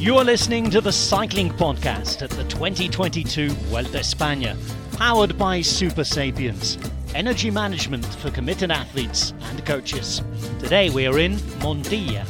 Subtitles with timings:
[0.00, 4.56] You're listening to the Cycling Podcast at the 2022 Vuelta España,
[4.96, 6.78] powered by Supersapiens,
[7.14, 10.22] energy management for committed athletes and coaches.
[10.58, 12.24] Today we are in Montilla.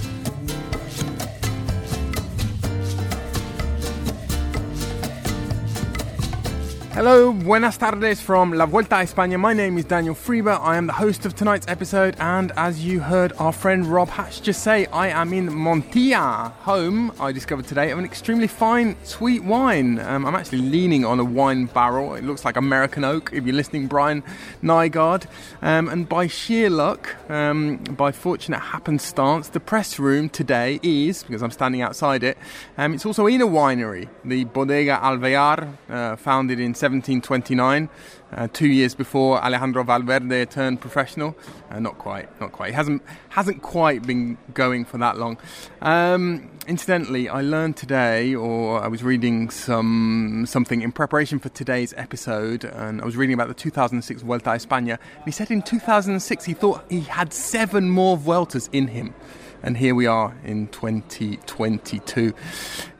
[7.02, 9.38] Hello, buenas tardes from La Vuelta a España.
[9.38, 10.50] My name is Daniel Friebe.
[10.50, 14.42] I am the host of tonight's episode, and as you heard our friend Rob Hatch
[14.42, 19.42] just say, I am in Montilla, home, I discovered today, of an extremely fine, sweet
[19.42, 19.98] wine.
[19.98, 22.16] Um, I'm actually leaning on a wine barrel.
[22.16, 24.22] It looks like American oak, if you're listening, Brian
[24.62, 25.24] Nygaard.
[25.62, 31.42] Um, and by sheer luck, um, by fortunate happenstance, the press room today is, because
[31.42, 32.36] I'm standing outside it,
[32.76, 37.88] um, it's also in a winery, the Bodega Alvear, uh, founded in 1729,
[38.32, 41.36] uh, two years before Alejandro Valverde turned professional.
[41.70, 42.68] Uh, not quite, not quite.
[42.68, 45.38] He hasn't hasn't quite been going for that long.
[45.80, 51.94] Um, incidentally, I learned today, or I was reading some something in preparation for today's
[51.96, 54.98] episode, and I was reading about the 2006 Vuelta a España.
[55.16, 59.14] And he said in 2006 he thought he had seven more Vueltas in him
[59.62, 62.32] and here we are in 2022.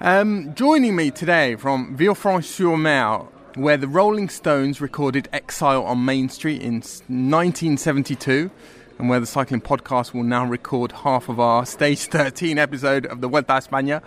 [0.00, 6.62] Um, joining me today from Villefranche-sur-Mer, where the Rolling Stones recorded Exile on Main Street
[6.62, 8.50] in 1972,
[8.98, 13.20] and where the Cycling Podcast will now record half of our Stage 13 episode of
[13.20, 14.02] the Vuelta a España.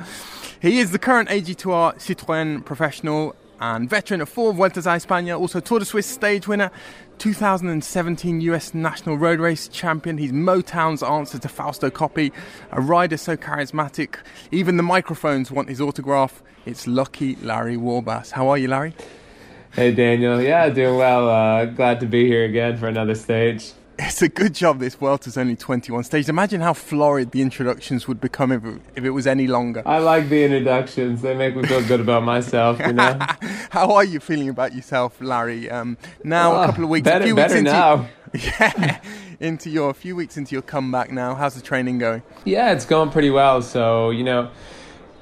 [0.61, 5.59] He is the current AG2R Citroën professional and veteran of four Vueltas a España, also
[5.59, 6.69] Tour de Suisse stage winner,
[7.17, 10.17] 2017 US National Road Race champion.
[10.17, 12.31] He's Motown's answer to Fausto Coppi,
[12.71, 14.15] a rider so charismatic,
[14.51, 16.43] even the microphones want his autograph.
[16.65, 18.31] It's lucky Larry Warbasse.
[18.31, 18.93] How are you, Larry?
[19.73, 21.27] Hey Daniel, yeah, doing well.
[21.29, 23.71] Uh, glad to be here again for another stage.
[23.97, 26.29] It's a good job this Vuelta's only 21 stages.
[26.29, 29.81] Imagine how florid the introductions would become if it, if it was any longer.
[29.85, 31.21] I like the introductions.
[31.21, 33.17] They make me feel good about myself, you know.
[33.71, 35.69] how are you feeling about yourself, Larry?
[35.69, 38.09] Um, now Oh, a couple of weeks, better- a few weeks better into now.
[38.33, 38.99] yeah,
[39.39, 41.33] into your a few weeks into your comeback now.
[41.35, 42.21] How's the training going?
[42.45, 43.61] Yeah, it's going pretty well.
[43.61, 44.49] So, you know,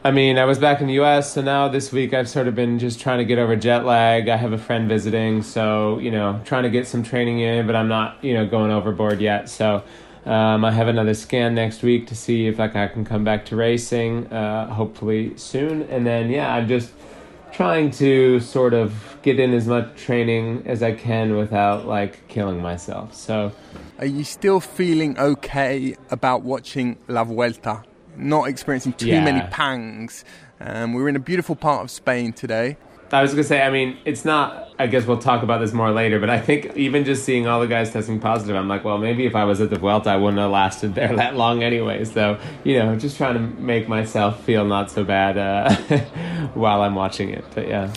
[0.04, 2.56] I mean, I was back in the US, so now this week I've sort of
[2.56, 4.30] been just trying to get over jet lag.
[4.30, 7.76] I have a friend visiting, so, you know, trying to get some training in, but
[7.76, 9.48] I'm not, you know, going overboard yet.
[9.48, 9.84] So,
[10.26, 13.46] um, I have another scan next week to see if like I can come back
[13.48, 15.84] to racing, uh, hopefully soon.
[15.84, 16.94] And then, yeah, I'm just
[17.52, 22.60] trying to sort of get in as much training as I can without like killing
[22.60, 23.14] myself.
[23.14, 23.52] So,
[24.00, 27.84] Are you still feeling okay about watching La Vuelta?
[28.18, 29.24] Not experiencing too Yeah.
[29.24, 30.24] many pangs.
[30.60, 32.78] Um, we're in a beautiful part of Spain today.
[33.14, 34.70] I was gonna say, I mean, it's not.
[34.80, 37.60] I guess we'll talk about this more later, but I think even just seeing all
[37.60, 40.16] the guys testing positive, I'm like, well, maybe if I was at the Vuelta, I
[40.16, 42.06] wouldn't have lasted there that long anyway.
[42.06, 45.76] So, you know, just trying to make myself feel not so bad uh,
[46.54, 47.44] while I'm watching it.
[47.54, 47.92] But yeah,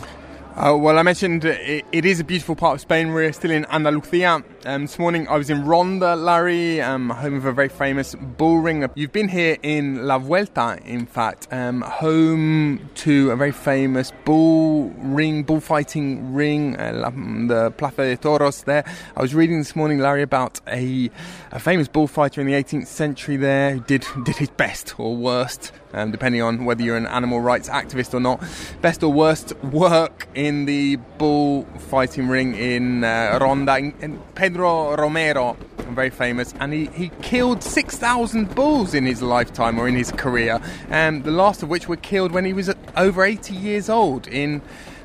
[0.57, 3.11] Uh, well, I mentioned it, it is a beautiful part of Spain.
[3.11, 4.41] We're still in Andalusia.
[4.63, 8.59] Um, this morning I was in Ronda, Larry, um, home of a very famous bull
[8.59, 8.89] ring.
[8.95, 14.91] You've been here in La Vuelta, in fact, um, home to a very famous bull
[14.97, 17.11] ring, bullfighting ring, uh,
[17.47, 18.85] the Plaza de Toros there.
[19.17, 21.11] I was reading this morning, Larry, about a,
[21.51, 25.73] a famous bullfighter in the 18th century there who did, did his best or worst
[25.93, 28.43] um, depending on whether you're an animal rights activist or not.
[28.81, 33.77] Best or worst work in the bull fighting ring in uh, Ronda.
[33.77, 39.87] In, Pedro Romero, very famous, and he, he killed 6,000 bulls in his lifetime or
[39.87, 40.59] in his career,
[40.89, 44.61] and the last of which were killed when he was over 80 years old in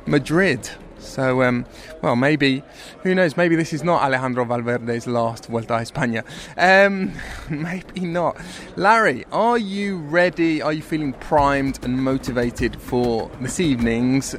[0.07, 0.69] Madrid.
[1.10, 1.66] So, um,
[2.03, 2.62] well, maybe,
[3.03, 6.25] who knows, maybe this is not Alejandro Valverde's last Vuelta a España.
[6.56, 7.12] Um,
[7.50, 8.37] maybe not.
[8.76, 10.62] Larry, are you ready?
[10.62, 14.34] Are you feeling primed and motivated for this evening's?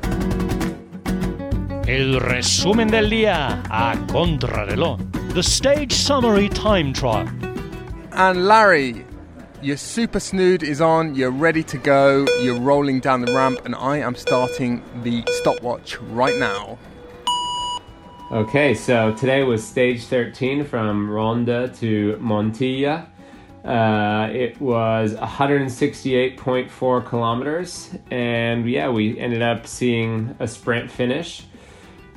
[1.88, 5.34] El resumen del día a contrarreloj.
[5.34, 7.28] The stage summary time trial.
[8.14, 9.06] And Larry,
[9.62, 13.76] your super snood is on, you're ready to go, you're rolling down the ramp, and
[13.76, 16.80] I am starting the stopwatch right now.
[18.32, 23.08] Okay, so today was stage 13 from Ronda to Montilla.
[23.64, 31.44] Uh, it was 168.4 kilometers, and yeah, we ended up seeing a sprint finish.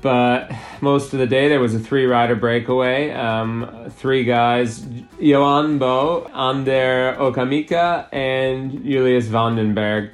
[0.04, 0.52] But
[0.82, 3.10] most of the day there was a three rider breakaway.
[3.12, 4.86] Um, three guys
[5.18, 10.10] Joan Bou, Ander Okamika, and Julius van den Berg.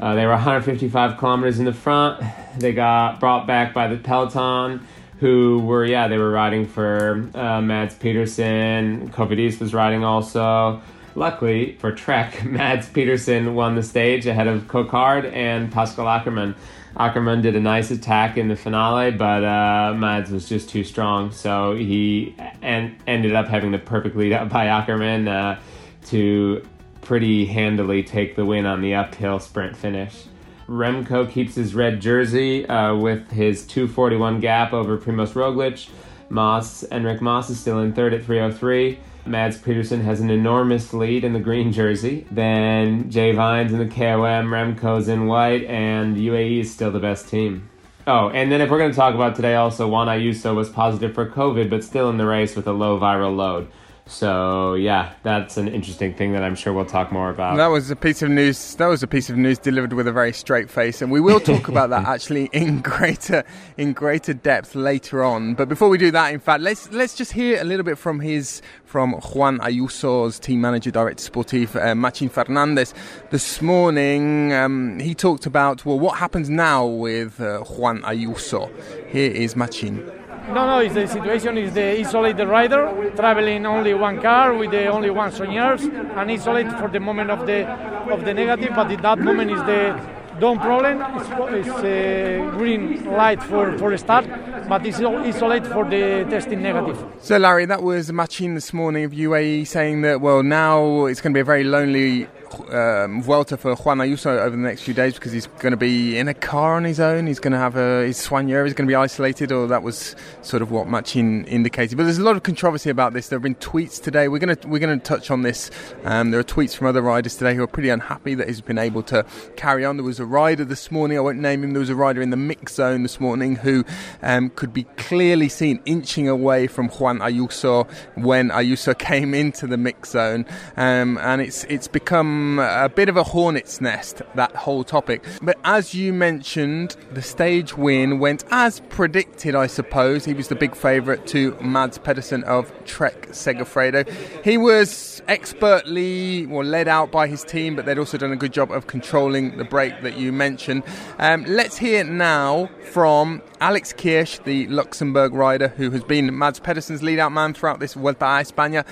[0.00, 2.24] Uh, they were 155 kilometers in the front.
[2.58, 4.86] They got brought back by the peloton,
[5.20, 9.10] who were yeah they were riding for uh, Mads Pedersen.
[9.10, 10.80] Cofidis was riding also.
[11.16, 16.54] Luckily for Trek, Mads Pedersen won the stage ahead of Coquard and Pascal Ackermann.
[16.96, 21.32] Ackermann did a nice attack in the finale, but uh, Mads was just too strong,
[21.32, 25.60] so he en- ended up having the perfect lead up by Ackermann uh,
[26.06, 26.64] to
[27.00, 30.24] pretty handily take the win on the uphill sprint finish.
[30.68, 35.88] Remco keeps his red jersey uh, with his 241 gap over Primoz Roglic.
[36.30, 38.98] Mas, Enric Mas is still in third at 303.
[39.26, 42.26] Mads Pedersen has an enormous lead in the green jersey.
[42.30, 47.28] Then Jay Vine's in the KOM, Remco's in white, and UAE is still the best
[47.28, 47.68] team.
[48.06, 51.14] Oh, and then if we're going to talk about today, also Juan Ayuso was positive
[51.14, 53.68] for COVID, but still in the race with a low viral load.
[54.06, 57.56] So yeah, that's an interesting thing that I'm sure we'll talk more about.
[57.56, 58.74] That was a piece of news.
[58.76, 61.40] That was a piece of news delivered with a very straight face, and we will
[61.40, 63.44] talk about that actually in greater
[63.78, 65.54] in greater depth later on.
[65.54, 68.20] But before we do that, in fact, let's let's just hear a little bit from
[68.20, 72.92] his from Juan Ayuso's team manager, director sportif, uh, Matxin Fernandez.
[73.30, 78.70] This morning, um, he talked about well, what happens now with uh, Juan Ayuso.
[79.08, 80.23] Here is Matxin.
[80.48, 84.70] No, no, it's the situation is the isolate the rider traveling only one car with
[84.72, 87.66] the only one soigneurs and isolate for the moment of the
[88.12, 89.98] of the negative, but in that moment is the
[90.38, 91.00] don't problem.
[91.16, 94.26] It's, it's a green light for for start,
[94.68, 97.02] but it's isolate for the testing negative.
[97.20, 101.32] So Larry, that was Matxin this morning of UAE saying that well now it's going
[101.32, 102.28] to be a very lonely
[102.72, 106.28] um, for Juan Ayuso over the next few days because he's going to be in
[106.28, 107.26] a car on his own.
[107.26, 110.16] He's going to have a his soigneur is going to be isolated, or that was
[110.42, 111.96] sort of what Matxin indicated.
[111.96, 113.28] But there's a lot of controversy about this.
[113.28, 114.28] There have been tweets today.
[114.28, 115.70] We're going to we're going to touch on this.
[116.04, 118.78] Um, there are tweets from other riders today who are pretty unhappy that he's been
[118.78, 119.24] able to
[119.56, 119.96] carry on.
[119.96, 121.18] There was a rider this morning.
[121.18, 121.72] I won't name him.
[121.72, 123.84] There was a rider in the mix zone this morning who
[124.22, 129.76] um, could be clearly seen inching away from Juan Ayuso when Ayuso came into the
[129.76, 130.46] mix zone,
[130.76, 135.24] um, and it's it's become a bit of a hornet's nest, that whole topic.
[135.42, 140.24] But as you mentioned, the stage win went as predicted, I suppose.
[140.24, 144.08] He was the big favourite to Mads Pedersen of Trek Segafredo.
[144.44, 148.52] He was expertly well, led out by his team, but they'd also done a good
[148.52, 150.82] job of controlling the break that you mentioned.
[151.18, 157.02] Um, let's hear now from Alex Kirsch, the Luxembourg rider who has been Mads Pedersen's
[157.02, 158.84] lead out man throughout this Vuelta a España.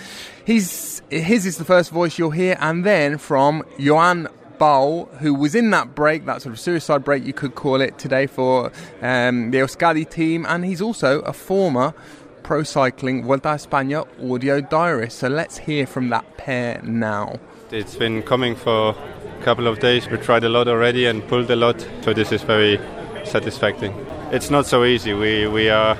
[0.44, 4.28] He's, his is the first voice you'll hear, and then from Joan
[4.58, 7.98] Bou, who was in that break, that sort of suicide break you could call it
[7.98, 11.94] today for um, the Euskadi team, and he's also a former
[12.42, 15.18] Pro Cycling Vuelta a España audio diarist.
[15.18, 17.38] So let's hear from that pair now.
[17.70, 20.08] It's been coming for a couple of days.
[20.08, 22.80] We tried a lot already and pulled a lot, so this is very
[23.24, 23.94] satisfying.
[24.32, 25.14] It's not so easy.
[25.14, 25.96] We we are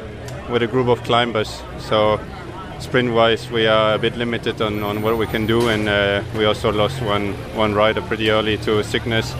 [0.50, 2.18] with a group of climbers, so
[2.82, 6.22] sprint wise we are a bit limited on, on what we can do, and uh,
[6.36, 9.32] we also lost one one rider pretty early to sickness,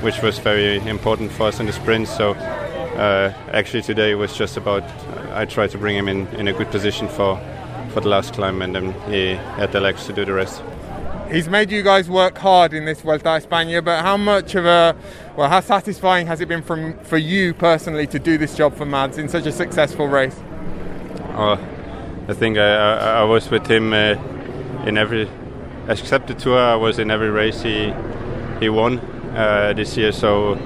[0.00, 2.08] which was very important for us in the sprint.
[2.08, 4.82] So uh, actually today was just about
[5.32, 7.38] I tried to bring him in, in a good position for
[7.92, 10.62] for the last climb, and then he had the legs to do the rest.
[11.30, 14.64] He's made you guys work hard in this Vuelta a España, but how much of
[14.64, 14.96] a
[15.36, 18.86] well, how satisfying has it been from for you personally to do this job for
[18.86, 20.36] Mads in such a successful race?
[21.36, 21.58] Oh,
[22.28, 24.14] I think I, I, I was with him uh,
[24.84, 25.30] in every,
[25.88, 26.58] except the tour.
[26.58, 27.94] I was in every race he
[28.60, 28.98] he won
[29.34, 30.12] uh, this year.
[30.12, 30.56] So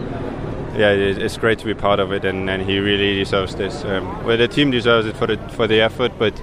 [0.77, 3.85] yeah, it's great to be part of it, and, and he really deserves this.
[3.85, 6.35] Um, well, the team deserves it for the for the effort, but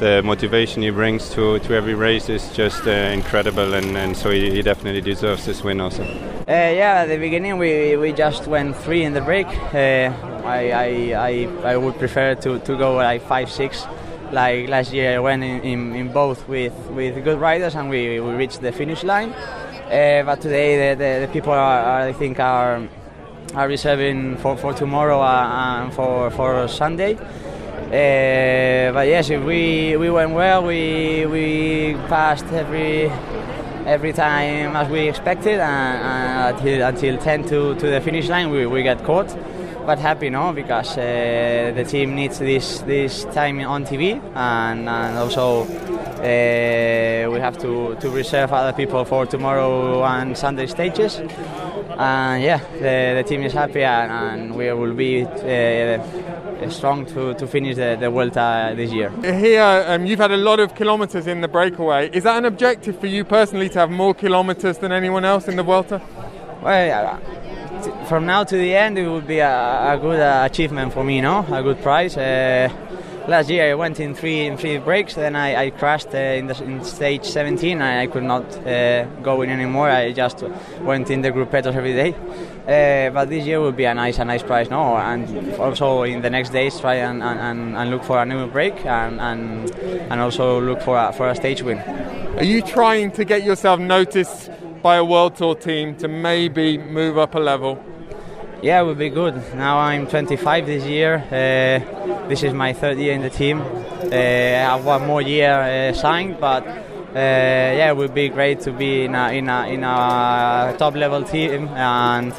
[0.00, 4.30] the motivation he brings to, to every race is just uh, incredible, and, and so
[4.30, 6.04] he, he, definitely deserves this win also.
[6.04, 9.48] Uh, yeah, at the beginning we, we just went three in the break.
[9.48, 10.12] Uh,
[10.44, 13.86] I, I, I, I would prefer to, to go like five six.
[14.32, 18.20] Like last year, I went in, in, in both with, with good riders and we,
[18.20, 19.30] we reached the finish line.
[19.32, 22.86] Uh, but today, the, the, the people are, I think are
[23.54, 27.14] are reserving for, for tomorrow uh, and for, for Sunday.
[27.14, 30.62] Uh, but yes, we we went well.
[30.62, 33.10] We we passed every
[33.86, 38.50] every time as we expected, and, and until until 10 to, to the finish line,
[38.50, 39.34] we, we got caught.
[39.88, 45.16] But happy, no, because uh, the team needs this this time on TV, and, and
[45.16, 51.16] also uh, we have to, to reserve other people for tomorrow and Sunday stages.
[51.16, 55.24] And yeah, the, the team is happy, and, and we will be.
[55.24, 56.04] Uh,
[56.68, 59.10] strong to, to finish the, the Vuelta this year.
[59.22, 62.10] Here, um, you've had a lot of kilometres in the breakaway.
[62.10, 65.56] Is that an objective for you personally to have more kilometres than anyone else in
[65.56, 66.02] the Vuelta?
[66.60, 67.47] Well, uh,
[68.08, 71.20] from now to the end, it would be a, a good uh, achievement for me,
[71.20, 71.44] no?
[71.50, 72.16] A good prize.
[72.16, 72.70] Uh,
[73.28, 75.14] last year I went in three in three breaks.
[75.14, 77.82] Then I, I crashed uh, in, the, in stage 17.
[77.82, 79.90] I, I could not uh, go in anymore.
[79.90, 80.42] I just
[80.80, 82.14] went in the group gruppetos every day.
[82.66, 86.20] Uh, but this year will be a nice a nice prize no and also in
[86.20, 89.70] the next days try and, and, and look for a new break and, and,
[90.10, 91.78] and also look for a, for a stage win.
[92.38, 94.50] Are you trying to get yourself noticed
[94.82, 97.82] by a world tour team to maybe move up a level?
[98.60, 99.36] Yeah, it would be good.
[99.54, 101.14] Now I'm 25 this year.
[101.30, 103.60] Uh, this is my third year in the team.
[103.60, 106.74] Uh, I have one more year uh, signed, but uh,
[107.14, 111.22] yeah, it would be great to be in a, in a, in a top level
[111.22, 111.68] team.
[111.68, 112.32] And,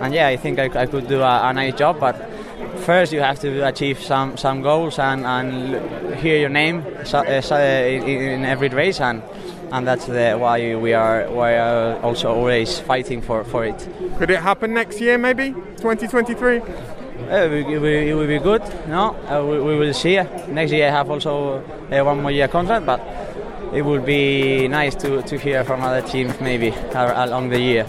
[0.00, 2.00] and yeah, I think I, I could do a, a, nice job.
[2.00, 2.16] But
[2.78, 8.02] first, you have to achieve some, some goals and, and hear your name uh, in,
[8.02, 8.98] in every race.
[8.98, 9.22] And,
[9.72, 13.88] and that's the, why we are we are also always fighting for, for it.
[14.18, 16.60] Could it happen next year, maybe 2023?
[16.60, 16.64] Uh,
[17.28, 18.62] it, will, it will be good.
[18.88, 20.16] No, uh, we, we, will see.
[20.48, 21.58] Next year I have also
[21.90, 23.00] uh, one more year contract, but
[23.72, 27.86] it would be nice to, to hear from other teams maybe along the year.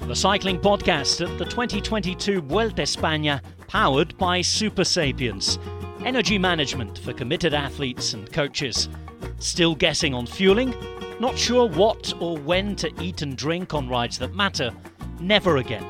[0.00, 5.58] The Cycling Podcast at the 2022 Vuelta España, powered by Supersapiens.
[6.04, 8.88] Energy management for committed athletes and coaches.
[9.40, 10.74] Still guessing on fueling?
[11.18, 14.70] Not sure what or when to eat and drink on rides that matter?
[15.18, 15.82] Never again.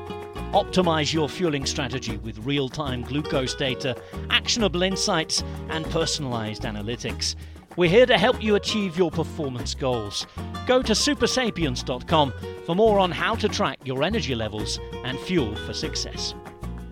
[0.53, 3.95] Optimize your fueling strategy with real time glucose data,
[4.29, 7.35] actionable insights, and personalized analytics.
[7.75, 10.25] We're here to help you achieve your performance goals.
[10.65, 12.33] Go to supersapiens.com
[12.65, 16.33] for more on how to track your energy levels and fuel for success.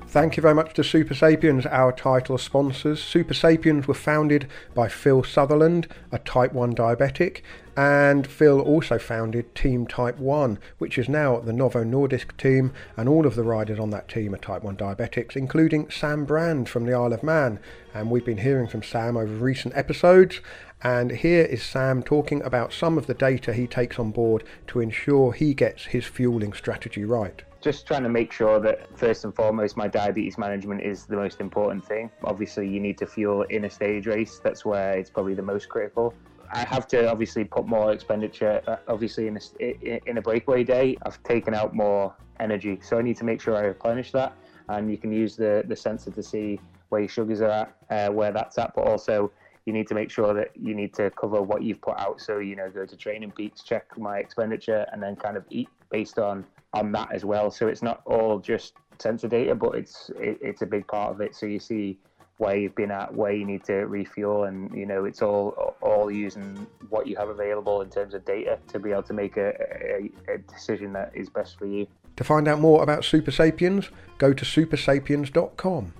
[0.09, 2.99] Thank you very much to Supersapiens, our title sponsors.
[2.99, 7.41] Supersapiens were founded by Phil Sutherland, a type 1 diabetic,
[7.77, 13.07] and Phil also founded Team Type 1, which is now the Novo Nordisk team, and
[13.07, 16.87] all of the riders on that team are type 1 diabetics, including Sam Brand from
[16.87, 17.59] the Isle of Man.
[17.93, 20.41] And we've been hearing from Sam over recent episodes,
[20.81, 24.79] and here is Sam talking about some of the data he takes on board to
[24.79, 29.35] ensure he gets his fueling strategy right just trying to make sure that first and
[29.35, 32.09] foremost my diabetes management is the most important thing.
[32.23, 34.39] Obviously you need to fuel in a stage race.
[34.43, 36.13] That's where it's probably the most critical.
[36.51, 40.97] I have to obviously put more expenditure uh, obviously in a, in a breakaway day.
[41.05, 44.33] I've taken out more energy so I need to make sure I replenish that.
[44.69, 47.51] And you can use the the sensor to see where your sugars are
[47.89, 49.31] at uh, where that's at but also
[49.65, 52.21] you need to make sure that you need to cover what you've put out.
[52.21, 56.17] So you know go to TrainingPeaks check my expenditure and then kind of eat based
[56.17, 57.51] on on that as well.
[57.51, 61.21] So it's not all just sensor data, but it's it, it's a big part of
[61.21, 61.35] it.
[61.35, 61.97] So you see
[62.37, 66.09] where you've been at, where you need to refuel, and you know it's all all
[66.11, 69.49] using what you have available in terms of data to be able to make a,
[69.49, 71.87] a, a decision that is best for you.
[72.15, 75.93] To find out more about Supersapiens, go to supersapiens.com.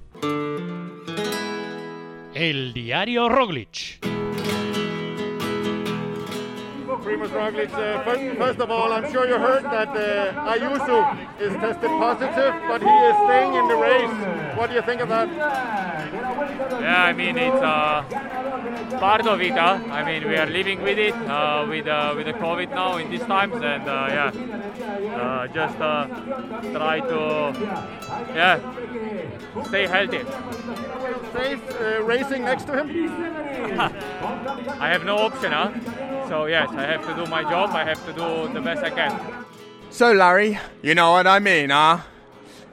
[2.36, 4.09] El Diario Roglic.
[7.10, 7.74] Primoz Roglic.
[7.74, 12.54] Uh, first, first, of all, I'm sure you heard that uh, Ayuso is tested positive,
[12.68, 14.56] but he is staying in the race.
[14.56, 15.79] What do you think of that?
[16.12, 18.04] Yeah, I mean it's uh,
[19.00, 19.51] part of it.
[19.54, 19.80] Huh?
[19.92, 23.10] I mean we are living with it, uh, with uh, with the COVID now in
[23.10, 24.32] these times, and uh, yeah,
[25.16, 25.75] uh, just
[26.74, 27.20] try to
[28.36, 28.60] yeah
[29.68, 30.22] stay healthy.
[31.34, 31.62] Safe
[32.04, 32.88] racing next to him.
[34.80, 35.72] I have no option, huh?
[36.28, 37.70] So yes, I have to do my job.
[37.72, 39.46] I have to do the best I can.
[39.89, 42.00] So Larry, you know what I mean, huh?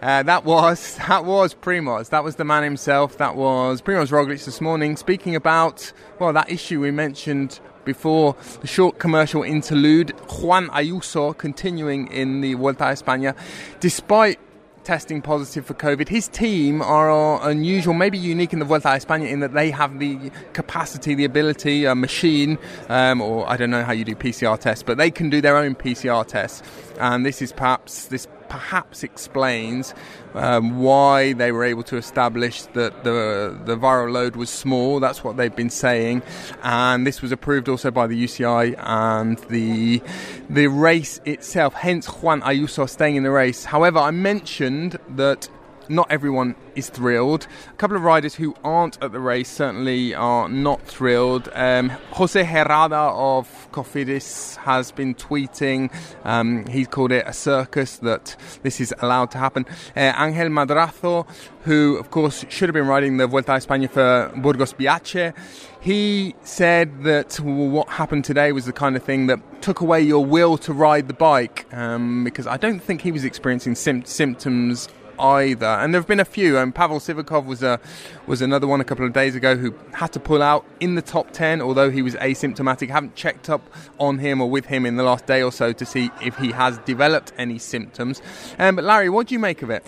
[0.03, 2.11] Uh, that was that was Primoz.
[2.11, 3.19] That was the man himself.
[3.19, 8.67] That was Primoz Roglic this morning, speaking about well that issue we mentioned before the
[8.67, 10.11] short commercial interlude.
[10.41, 13.35] Juan Ayuso continuing in the Vuelta a España,
[13.81, 14.39] despite
[14.87, 16.09] testing positive for COVID.
[16.09, 17.11] His team are
[17.51, 21.25] unusual, maybe unique in the Vuelta a España in that they have the capacity, the
[21.25, 22.57] ability, a machine,
[22.89, 25.57] um, or I don't know how you do PCR tests, but they can do their
[25.57, 26.63] own PCR tests.
[27.01, 29.93] And this is perhaps this perhaps explains
[30.37, 35.01] um, why they were able to establish that the the viral load was small.
[35.01, 36.23] That's what they've been saying,
[36.63, 40.03] and this was approved also by the UCI and the
[40.51, 41.75] the race itself.
[41.75, 43.65] Hence, Juan Ayuso staying in the race.
[43.65, 45.49] However, I mentioned that
[45.89, 47.47] not everyone is thrilled.
[47.71, 51.49] A couple of riders who aren't at the race certainly are not thrilled.
[51.55, 55.93] Um, Jose Herrada of Cofidis has been tweeting.
[56.25, 59.67] Um, he's called it a circus that this is allowed to happen.
[59.97, 61.29] Uh, Angel Madrazo,
[61.63, 65.35] who of course should have been riding the Vuelta a España for Burgos BH,
[65.81, 70.01] he said that well, what happened today was the kind of thing that took away
[70.01, 74.05] your will to ride the bike um, because I don't think he was experiencing sim-
[74.05, 75.67] symptoms either.
[75.67, 76.57] And there have been a few.
[76.57, 77.81] And um, Pavel Sivakov was a
[78.27, 81.03] was another one a couple of days ago who had to pull out in the
[81.03, 82.89] top ten, although he was asymptomatic.
[82.89, 83.63] Haven't checked up
[83.99, 86.53] on him or with him in the last day or so to see if he
[86.53, 88.23] has developed any symptoms.
[88.59, 89.87] Um, but Larry, what do you make of it?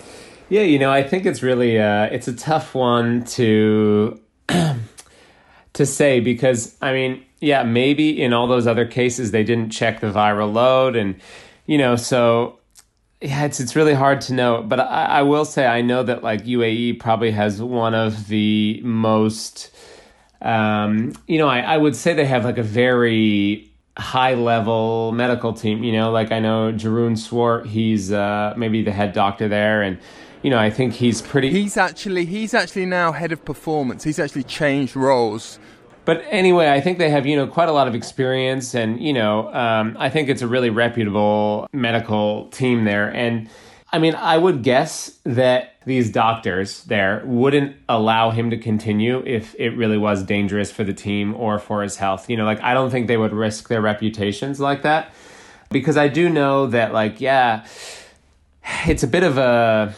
[0.49, 6.19] Yeah, you know, I think it's really uh, it's a tough one to to say
[6.19, 10.51] because I mean, yeah, maybe in all those other cases they didn't check the viral
[10.51, 11.15] load, and
[11.65, 12.58] you know, so
[13.21, 14.63] yeah, it's it's really hard to know.
[14.63, 18.79] But I, I will say I know that like UAE probably has one of the
[18.83, 19.71] most,
[20.41, 25.51] um, you know, I, I would say they have like a very high level medical
[25.51, 25.83] team.
[25.83, 29.99] You know, like I know Jeroen Swart, he's uh, maybe the head doctor there, and
[30.41, 31.49] you know, I think he's pretty.
[31.49, 34.05] He's actually he's actually now head of performance.
[34.05, 35.59] He's actually changed roles.
[36.09, 39.13] But anyway, I think they have you know quite a lot of experience, and you
[39.13, 43.13] know, um, I think it's a really reputable medical team there.
[43.13, 43.47] And
[43.93, 49.53] I mean, I would guess that these doctors there wouldn't allow him to continue if
[49.59, 52.27] it really was dangerous for the team or for his health.
[52.27, 55.13] You know, like I don't think they would risk their reputations like that
[55.69, 57.67] because I do know that, like, yeah,
[58.87, 59.93] it's a bit of a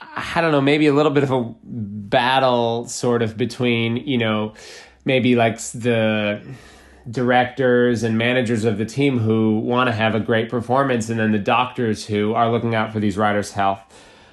[0.00, 4.54] I don't know, maybe a little bit of a battle sort of between, you know,
[5.04, 6.42] maybe like the
[7.10, 11.32] directors and managers of the team who want to have a great performance and then
[11.32, 13.80] the doctors who are looking out for these riders' health.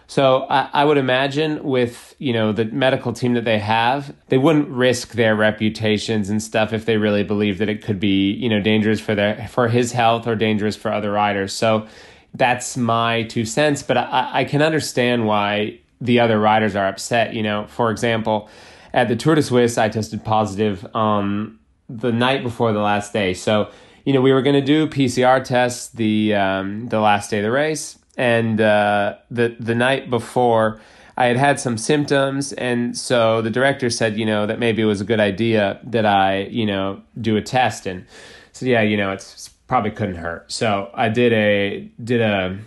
[0.08, 4.38] So I, I, would imagine with you know the medical team that they have, they
[4.38, 8.48] wouldn't risk their reputations and stuff if they really believe that it could be you
[8.48, 11.52] know dangerous for their for his health or dangerous for other riders.
[11.52, 11.88] So
[12.34, 17.34] that's my two cents, but I, I can understand why the other riders are upset.
[17.34, 18.50] You know, for example,
[18.98, 23.36] at the Tour de Suisse, I tested positive um, the night before the last day.
[23.36, 23.70] So,
[24.06, 27.44] you know, we were going to do PCR tests the um, the last day of
[27.44, 30.82] the race, and uh, the the night before.
[31.20, 34.86] I had had some symptoms, and so the director said, you know, that maybe it
[34.86, 37.88] was a good idea that I, you know, do a test.
[37.88, 38.06] And
[38.52, 40.52] so, yeah, you know, it's probably couldn't hurt.
[40.52, 42.60] So I did a did a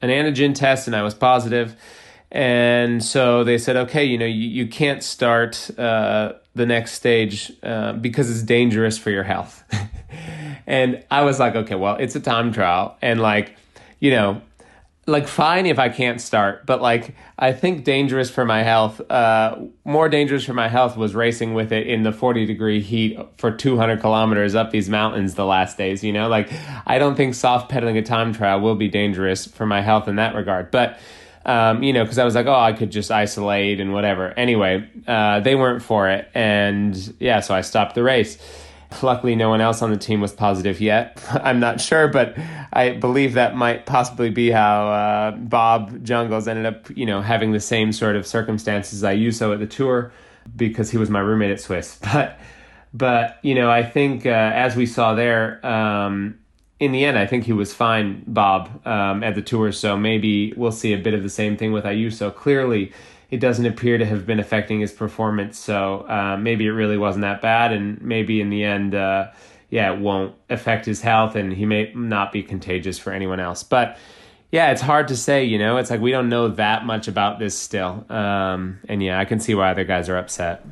[0.00, 1.76] an antigen test and I was positive.
[2.30, 7.52] And so they said, okay, you know, you, you can't start uh, the next stage
[7.62, 9.64] uh, because it's dangerous for your health.
[10.66, 12.96] and I was like, okay, well, it's a time trial.
[13.00, 13.56] And like,
[13.98, 14.42] you know,
[15.08, 19.00] like fine if I can't start, but like I think dangerous for my health.
[19.10, 23.18] Uh, more dangerous for my health was racing with it in the forty degree heat
[23.38, 26.04] for two hundred kilometers up these mountains the last days.
[26.04, 26.52] You know, like
[26.86, 30.16] I don't think soft pedaling a time trial will be dangerous for my health in
[30.16, 30.70] that regard.
[30.70, 30.98] But
[31.48, 34.32] um, you know, because I was like, oh, I could just isolate and whatever.
[34.38, 38.36] Anyway, uh, they weren't for it, and yeah, so I stopped the race.
[39.02, 41.22] Luckily, no one else on the team was positive yet.
[41.30, 42.36] I'm not sure, but
[42.72, 47.52] I believe that might possibly be how uh, Bob Jungels ended up, you know, having
[47.52, 50.12] the same sort of circumstances Ayuso at the tour
[50.54, 51.98] because he was my roommate at Swiss.
[52.12, 52.38] But,
[52.94, 56.38] but you know, I think uh, as we saw there, um,
[56.80, 59.72] in the end, I think he was fine, Bob, um, at the tour.
[59.72, 62.34] So maybe we'll see a bit of the same thing with Ayuso.
[62.34, 62.92] Clearly,
[63.30, 65.58] it doesn't appear to have been affecting his performance.
[65.58, 69.28] So uh, maybe it really wasn't that bad, and maybe in the end, uh,
[69.70, 73.62] yeah, it won't affect his health, and he may not be contagious for anyone else.
[73.62, 73.98] But
[74.50, 75.44] yeah, it's hard to say.
[75.44, 79.18] You know, it's like we don't know that much about this still, um, and yeah,
[79.18, 80.64] I can see why other guys are upset.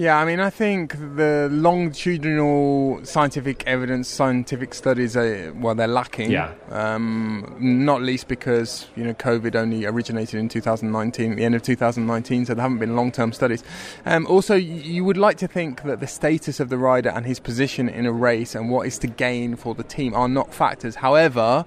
[0.00, 6.30] Yeah, I mean, I think the longitudinal scientific evidence, scientific studies, are, well, they're lacking.
[6.30, 6.54] Yeah.
[6.70, 11.60] Um, not least because you know COVID only originated in 2019, at the end of
[11.60, 13.62] 2019, so there haven't been long-term studies.
[14.06, 17.38] Um, also, you would like to think that the status of the rider and his
[17.38, 20.94] position in a race and what is to gain for the team are not factors.
[20.94, 21.66] However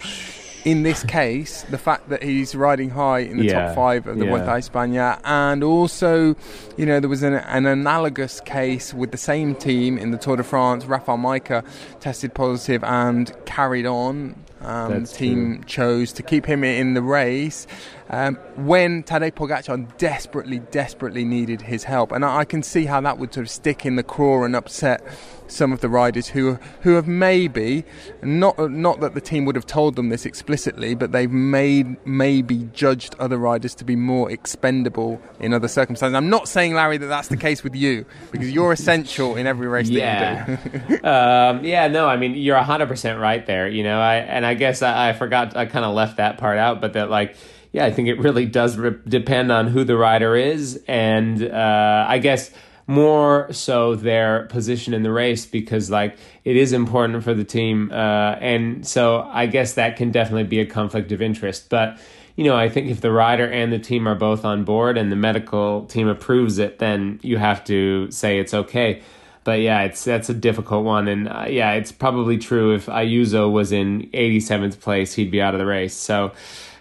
[0.66, 4.18] in this case, the fact that he's riding high in the yeah, top five of
[4.18, 4.32] the yeah.
[4.32, 6.36] Vuelta a España, and also,
[6.78, 10.38] you know, there was an, an, analogous case with the same team in the Tour
[10.38, 10.86] de France.
[10.86, 11.66] Rafael Majka
[12.00, 14.36] tested positive and carried on.
[14.62, 15.66] Um, the team true.
[15.66, 17.68] chose to keep him in the race
[18.14, 23.02] um, when Tadej Pogacar desperately, desperately needed his help, and I, I can see how
[23.02, 25.04] that would sort of stick in the craw and upset
[25.48, 27.84] some of the riders who who have maybe
[28.22, 32.70] not not that the team would have told them this explicitly, but they've made maybe
[32.72, 36.16] judged other riders to be more expendable in other circumstances.
[36.16, 39.68] I'm not saying Larry that that's the case with you because you're essential in every
[39.68, 40.46] race yeah.
[40.46, 41.04] that you do.
[41.08, 43.68] um, yeah, no, I mean you're 100 percent right there.
[43.68, 46.60] You know, I and I guess I, I forgot I kind of left that part
[46.60, 47.36] out, but that like
[47.74, 52.20] yeah, I think it really does depend on who the rider is, and uh, I
[52.20, 52.52] guess
[52.88, 57.90] more so their position in the race because like it is important for the team
[57.94, 61.98] uh, and so i guess that can definitely be a conflict of interest but
[62.36, 65.12] you know, I think if the rider and the team are both on board and
[65.12, 69.04] the medical team approves it, then you have to say it's okay.
[69.44, 72.76] But yeah, it's that's a difficult one, and uh, yeah, it's probably true.
[72.76, 75.94] If Ayuso was in 87th place, he'd be out of the race.
[75.94, 76.32] So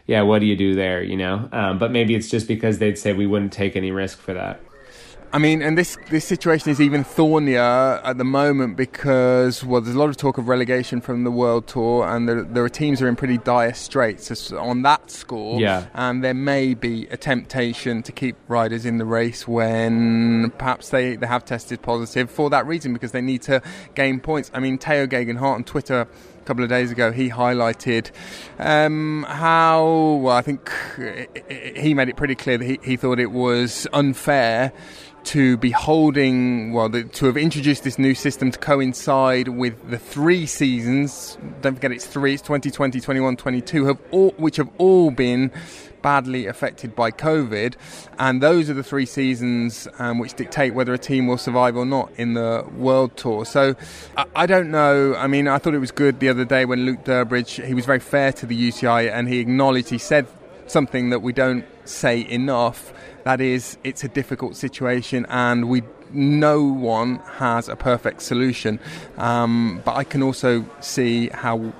[0.07, 1.03] yeah, what do you do there?
[1.03, 4.19] You know, um, but maybe it's just because they'd say we wouldn't take any risk
[4.19, 4.61] for that.
[5.35, 9.97] I mean, and this this situation is even thornier at the moment because well, there's
[9.97, 12.99] a lot of talk of relegation from the World Tour, and there, there are teams
[12.99, 15.59] that are in pretty dire straits on that score.
[15.59, 15.87] Yeah.
[15.95, 21.17] and there may be a temptation to keep riders in the race when perhaps they,
[21.17, 23.62] they have tested positive for that reason because they need to
[23.95, 24.51] gain points.
[24.53, 26.09] I mean, Tao Geoghegan Hart on Twitter
[26.42, 28.11] a couple of days ago, he highlighted
[28.59, 30.70] um, how well, I think
[31.76, 34.72] he made it pretty clear that he, he thought it was unfair
[35.24, 39.98] to be holding, well, the, to have introduced this new system to coincide with the
[39.98, 41.38] three seasons.
[41.61, 42.35] Don't forget, it's three.
[42.35, 45.52] It's 2020, 21, 22, have all, which have all been
[46.03, 47.75] badly affected by COVID,
[48.19, 51.87] and those are the three seasons um, which dictate whether a team will survive or
[51.87, 53.45] not in the World Tour.
[53.45, 53.75] So
[54.17, 55.15] I, I, don't know.
[55.15, 57.87] I mean, I thought it was good the other day when Luke Durbridge he was
[57.87, 60.27] very fair to the UCI and he acknowledged he said
[60.67, 62.93] something that we don't say enough
[63.25, 65.83] that is, it's a difficult situation, and we
[66.15, 68.79] no one has a perfect solution.
[69.17, 71.73] Um, but I can also see how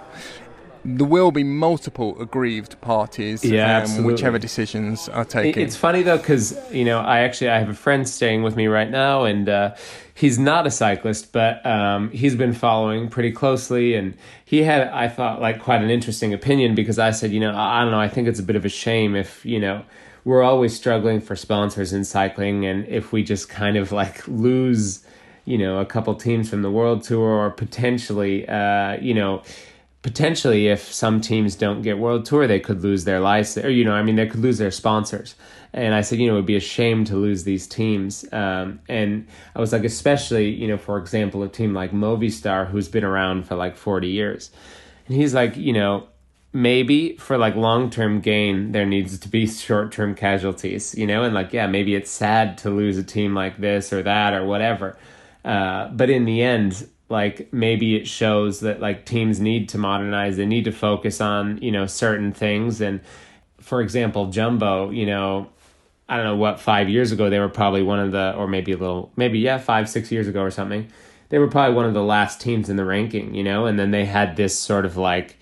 [0.85, 5.63] there will be multiple aggrieved parties, yeah, um, whichever decisions are taken.
[5.63, 8.67] It's funny though because you know I actually I have a friend staying with me
[8.67, 9.75] right now, and uh,
[10.15, 14.15] he's not a cyclist, but um, he's been following pretty closely, and
[14.45, 17.81] he had I thought like quite an interesting opinion because I said you know I,
[17.81, 19.85] I don't know I think it's a bit of a shame if you know
[20.25, 25.05] we're always struggling for sponsors in cycling, and if we just kind of like lose,
[25.45, 29.43] you know, a couple teams from the world tour, or potentially, uh, you know,
[30.03, 33.85] potentially if some teams don't get world tour, they could lose their license, or you
[33.85, 35.35] know, I mean, they could lose their sponsors.
[35.73, 38.31] And I said, you know, it would be a shame to lose these teams.
[38.31, 42.89] Um, and I was like, especially, you know, for example, a team like Movistar, who's
[42.89, 44.51] been around for like 40 years.
[45.07, 46.09] And he's like, you know,
[46.53, 51.23] maybe for like long term gain, there needs to be short term casualties, you know,
[51.23, 54.45] and like, yeah, maybe it's sad to lose a team like this or that or
[54.45, 54.99] whatever.
[55.45, 60.37] Uh, but in the end, like maybe it shows that like teams need to modernize,
[60.37, 62.81] they need to focus on, you know, certain things.
[62.81, 63.01] And
[63.61, 65.49] for example, Jumbo, you know,
[66.09, 68.73] I don't know what, five years ago, they were probably one of the, or maybe
[68.73, 70.91] a little, maybe, yeah, five, six years ago or something.
[71.29, 73.91] They were probably one of the last teams in the ranking, you know, and then
[73.91, 75.37] they had this sort of like,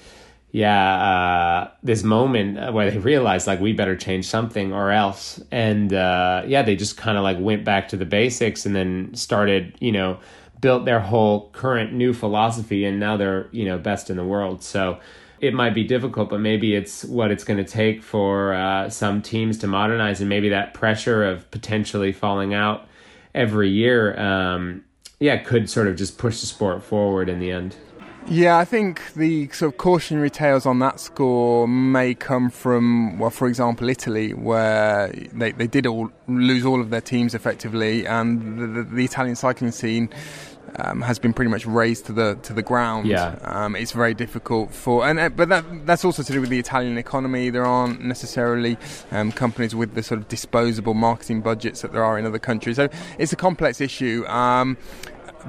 [0.52, 5.92] yeah, uh, this moment where they realized like we better change something or else, and
[5.92, 9.76] uh, yeah, they just kind of like went back to the basics and then started,
[9.80, 10.18] you know,
[10.61, 14.62] built their whole current new philosophy, and now they're you know best in the world.
[14.62, 15.01] So
[15.40, 19.23] it might be difficult, but maybe it's what it's going to take for uh, some
[19.23, 22.87] teams to modernize, and maybe that pressure of potentially falling out
[23.35, 24.85] every year, um,
[25.18, 27.77] yeah, could sort of just push the sport forward in the end.
[28.29, 33.31] Yeah, I think the sort of cautionary tales on that score may come from, well,
[33.31, 38.59] for example, Italy, where they, they did all lose all of their teams effectively, and
[38.59, 40.11] the, the, the Italian cycling scene
[40.76, 43.06] um, has been pretty much razed to the to the ground.
[43.06, 46.50] Yeah, um, it's very difficult for, and uh, but that that's also to do with
[46.50, 47.50] the Italian economy.
[47.50, 48.76] There aren't necessarily
[49.11, 52.76] um, companies with the sort of disposable marketing budgets that there are in other countries.
[52.76, 54.24] So it's a complex issue.
[54.26, 54.76] Um,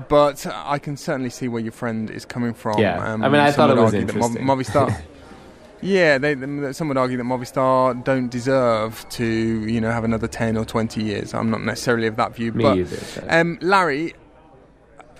[0.08, 2.80] but I can certainly see where your friend is coming from.
[2.80, 4.44] Yeah, um, I mean, I thought it was interesting.
[4.44, 5.02] Mov- Movistar.
[5.82, 10.28] yeah, they, they, some would argue that Movistar don't deserve to, you know, have another
[10.28, 11.34] ten or twenty years.
[11.34, 12.52] I'm not necessarily of that view.
[12.54, 13.26] Me but, either.
[13.30, 14.14] Um, Larry,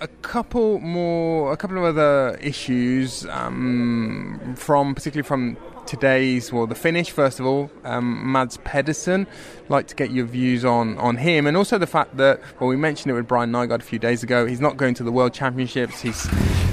[0.02, 6.74] a couple more, a couple of other issues um, from, particularly from today's well the
[6.74, 7.70] finish first of all.
[7.84, 9.26] Um, Mads Pedersen
[9.68, 12.76] like to get your views on on him and also the fact that well we
[12.76, 14.46] mentioned it with Brian Nygaard a few days ago.
[14.46, 16.00] He's not going to the World Championships.
[16.00, 16.28] He's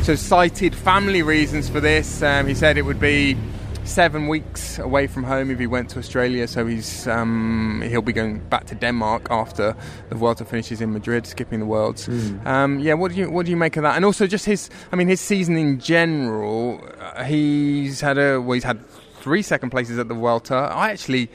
[0.06, 2.22] so cited family reasons for this.
[2.22, 3.36] Um, he said it would be
[3.84, 6.48] seven weeks away from home if he went to Australia.
[6.48, 9.76] So he's um, he'll be going back to Denmark after
[10.10, 12.08] the Vuelta finishes in Madrid, skipping the Worlds.
[12.08, 12.46] Mm.
[12.46, 13.96] Um, yeah, what do you what do you make of that?
[13.96, 16.82] And also just his, I mean, his season in general.
[17.00, 18.88] Uh, he's had a well, he's had
[19.22, 20.56] three second places at the Vuelta.
[20.56, 21.30] I actually.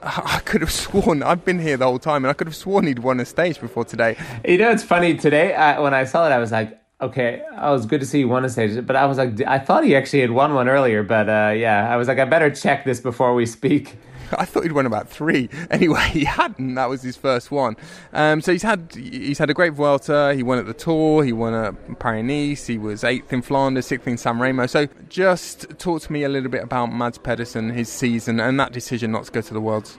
[0.00, 2.86] I could have sworn I've been here the whole time, and I could have sworn
[2.86, 4.16] he'd won a stage before today.
[4.46, 7.70] You know, it's funny today I, when I saw it, I was like, okay, I
[7.70, 9.94] was good to see you won a stage, but I was like, I thought he
[9.94, 13.00] actually had won one earlier, but uh, yeah, I was like, I better check this
[13.00, 13.96] before we speak.
[14.32, 15.48] I thought he'd won about three.
[15.70, 16.74] Anyway, he hadn't.
[16.74, 17.76] That was his first one.
[18.12, 20.32] Um, so he's had he's had a great Vuelta.
[20.34, 21.22] He won at the Tour.
[21.22, 22.66] He won at Paris Nice.
[22.66, 24.66] He was eighth in Flanders, sixth in San Remo.
[24.66, 28.72] So just talk to me a little bit about Mads Pedersen, his season, and that
[28.72, 29.98] decision not to go to the Worlds.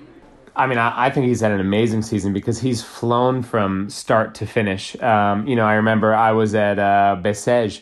[0.60, 4.36] I mean, I, I, think he's had an amazing season because he's flown from start
[4.36, 4.94] to finish.
[5.02, 7.80] Um, you know, I remember I was at uh, Bessèges,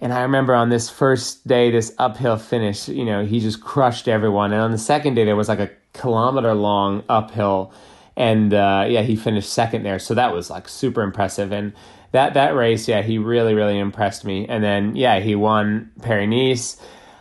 [0.00, 4.06] and I remember on this first day, this uphill finish, you know, he just crushed
[4.06, 4.52] everyone.
[4.52, 7.72] And on the second day, there was like a kilometer long uphill,
[8.16, 9.98] and uh, yeah, he finished second there.
[9.98, 11.50] So that was like super impressive.
[11.50, 11.72] And
[12.12, 14.46] that that race, yeah, he really really impressed me.
[14.46, 16.76] And then yeah, he won Paris Nice.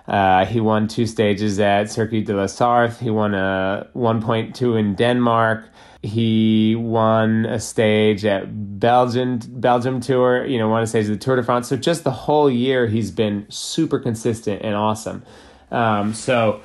[0.08, 2.98] Uh, he won two stages at Circuit de la Sarthe.
[3.00, 5.66] He won a 1.2 in Denmark.
[6.04, 10.46] He won a stage at Belgium Belgium Tour.
[10.46, 11.68] You know, won a stage at the Tour de France.
[11.68, 15.24] So just the whole year, he's been super consistent and awesome.
[15.70, 16.62] Um, so,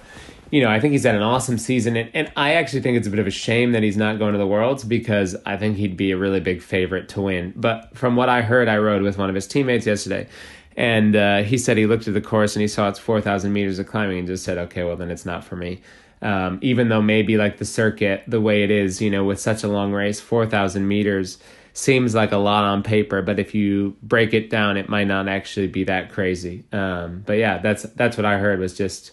[0.51, 3.07] you know, I think he's had an awesome season, and, and I actually think it's
[3.07, 5.77] a bit of a shame that he's not going to the Worlds because I think
[5.77, 7.53] he'd be a really big favorite to win.
[7.55, 10.29] But from what I heard, I rode with one of his teammates yesterday
[10.76, 13.78] and uh, he said he looked at the course and he saw it's 4,000 meters
[13.78, 15.80] of climbing and just said, okay, well, then it's not for me.
[16.22, 19.62] Um, even though maybe like the circuit, the way it is, you know, with such
[19.62, 21.38] a long race, 4,000 meters
[21.72, 25.28] seems like a lot on paper, but if you break it down, it might not
[25.28, 26.64] actually be that crazy.
[26.72, 29.12] Um, but yeah, that's that's what I heard was just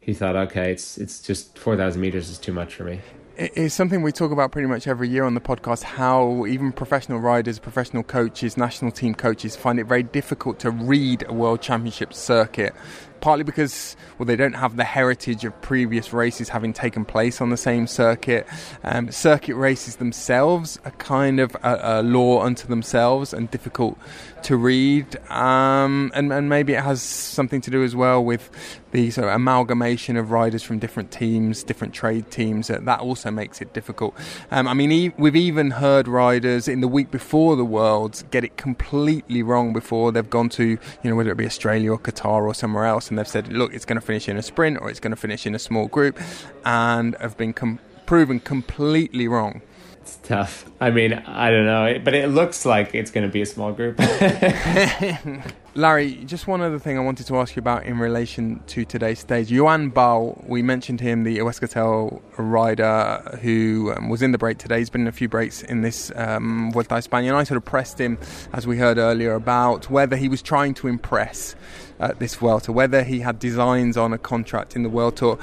[0.00, 3.00] he thought, okay, it's it's just 4,000 meters is too much for me
[3.36, 7.18] it's something we talk about pretty much every year on the podcast how even professional
[7.18, 12.12] riders, professional coaches, national team coaches find it very difficult to read a world championship
[12.12, 12.74] circuit
[13.22, 17.48] partly because well they don't have the heritage of previous races having taken place on
[17.48, 18.46] the same circuit.
[18.84, 23.96] Um, circuit races themselves are kind of a, a, law unto themselves and difficult
[24.42, 28.50] to read, um, and, and maybe it has something to do as well with
[28.90, 32.68] the sort of amalgamation of riders from different teams, different trade teams.
[32.68, 34.14] That, that also makes it difficult.
[34.50, 38.44] Um, I mean, e- we've even heard riders in the week before the Worlds get
[38.44, 42.42] it completely wrong before they've gone to, you know, whether it be Australia or Qatar
[42.42, 44.88] or somewhere else, and they've said, look, it's going to finish in a sprint or
[44.88, 46.18] it's going to finish in a small group,
[46.64, 49.60] and have been com- proven completely wrong.
[50.00, 50.64] It's tough.
[50.80, 53.70] I mean, I don't know, but it looks like it's going to be a small
[53.70, 53.98] group.
[55.74, 59.20] Larry, just one other thing I wanted to ask you about in relation to today's
[59.20, 59.48] stage.
[59.48, 64.80] Joan Bou, we mentioned him, the Euskaltel rider who um, was in the break today.
[64.80, 67.56] He's been in a few breaks in this um, Vuelta a España, and I sort
[67.56, 68.18] of pressed him,
[68.52, 71.54] as we heard earlier, about whether he was trying to impress
[72.00, 75.38] at this World Tour, whether he had designs on a contract in the World Tour.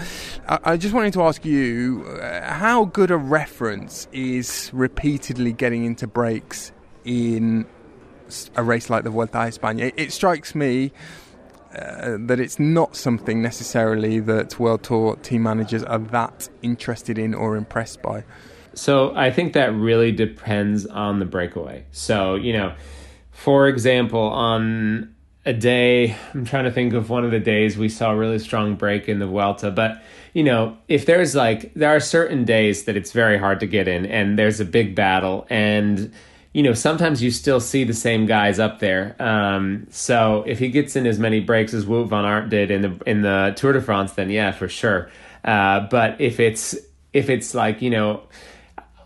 [0.47, 5.85] I, I just wanted to ask you uh, how good a reference is repeatedly getting
[5.85, 6.71] into breaks
[7.03, 7.65] in
[8.55, 9.87] a race like the Vuelta a España.
[9.87, 10.91] It, it strikes me.
[11.75, 17.35] Uh, that it's not something necessarily that World Tour team managers are that interested in
[17.35, 18.23] or impressed by.
[18.73, 21.85] So I think that really depends on the breakaway.
[21.91, 22.73] So, you know,
[23.31, 25.13] for example, on
[25.45, 26.15] a day.
[26.33, 29.09] I'm trying to think of one of the days we saw a really strong break
[29.09, 30.01] in the Vuelta, but
[30.33, 33.87] you know, if there's like there are certain days that it's very hard to get
[33.87, 36.13] in, and there's a big battle, and
[36.59, 39.15] you know sometimes you still see the same guys up there.
[39.17, 42.81] Um, so if he gets in as many breaks as Wout van Aert did in
[42.81, 45.09] the in the Tour de France, then yeah, for sure.
[45.45, 46.75] Uh, but if it's
[47.13, 48.23] if it's like you know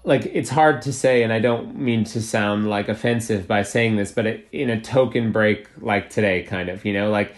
[0.03, 3.95] like it's hard to say and i don't mean to sound like offensive by saying
[3.95, 7.33] this but it, in a token break like today kind of you know like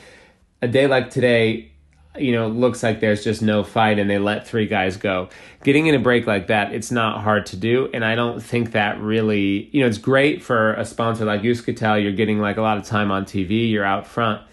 [0.64, 1.72] a day like today
[2.18, 5.30] you know looks like there's just no fight and they let three guys go.
[5.64, 8.74] Getting in a break like that it's not hard to do and i don't think
[8.74, 12.62] that really you know it's great for a sponsor like Euskaltel you're getting like a
[12.62, 14.44] lot of time on tv you're out front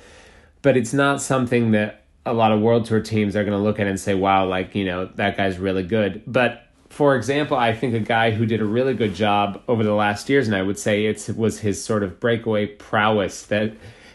[0.62, 3.78] but it's not something that a lot of world tour teams are going to look
[3.80, 6.22] at and say wow like you know that guy's really good.
[6.26, 9.94] But for example, I think a guy who did a really good job over the
[9.94, 13.72] last years, and I would say it was his sort of breakaway prowess that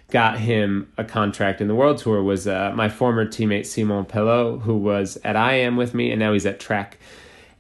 [0.10, 4.62] got him a contract in the World Tour was uh, my former teammate Simon Pellaud,
[4.62, 6.98] who was at IAM with me, and now he's at Trek.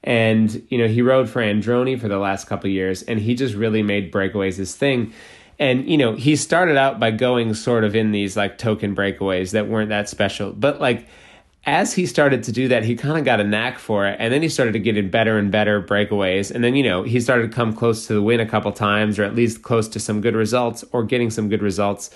[0.03, 3.55] And you know, he rode for Androni for the last couple years, and he just
[3.55, 5.13] really made breakaways his thing.
[5.60, 9.51] And you know, he started out by going sort of in these like token breakaways
[9.51, 11.07] that weren't that special, but like
[11.65, 14.33] as he started to do that, he kind of got a knack for it, and
[14.33, 16.49] then he started to get in better and better breakaways.
[16.49, 19.19] And then you know he started to come close to the win a couple times,
[19.19, 22.10] or at least close to some good results, or getting some good results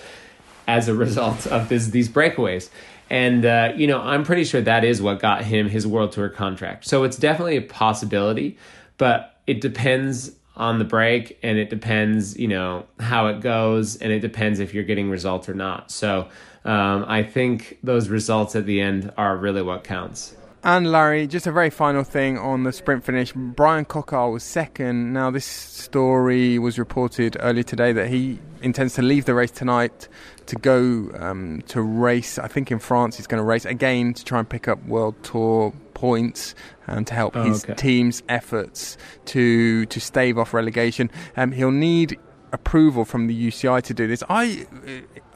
[0.66, 2.70] as a result of this, these breakaways.
[3.10, 6.30] And uh, you know I'm pretty sure that is what got him his World Tour
[6.30, 6.86] contract.
[6.86, 8.56] So it's definitely a possibility,
[8.96, 14.10] but it depends on the break, and it depends you know how it goes, and
[14.12, 15.90] it depends if you're getting results or not.
[15.90, 16.28] So
[16.64, 20.34] um, I think those results at the end are really what counts.
[20.64, 23.32] And Larry, just a very final thing on the sprint finish.
[23.32, 25.12] Bryan Coquard was second.
[25.12, 30.06] Now, this story was reported earlier today that he intends to leave the race tonight
[30.52, 32.38] to go um, to race.
[32.38, 35.14] I think in France he's going to race again to try and pick up World
[35.22, 36.54] Tour points
[36.88, 37.74] um, to help Oh, his okay.
[37.74, 41.10] team's efforts to to stave off relegation.
[41.36, 42.18] Um, he'll need
[42.52, 44.22] approval from the UCI to do this.
[44.28, 44.66] I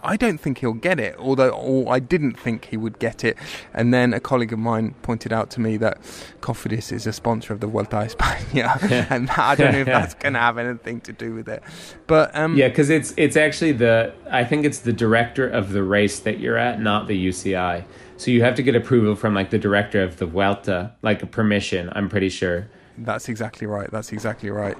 [0.06, 3.36] I don't think he'll get it, although or I didn't think he would get it.
[3.74, 6.00] And then a colleague of mine pointed out to me that
[6.40, 10.00] Cofidis is a sponsor of the Vuelta a España, and I don't know if Yeah.
[10.00, 11.62] that's going to have anything to do with it.
[12.06, 15.82] But um, Yeah, because it's it's actually the I think it's the director of the
[15.82, 17.84] race that you're at, not the UCI.
[18.16, 21.26] So you have to get approval from like the director of the Vuelta, like a
[21.26, 21.90] permission.
[21.92, 22.68] I'm pretty sure.
[22.98, 23.90] That's exactly right.
[23.90, 24.76] That's exactly right.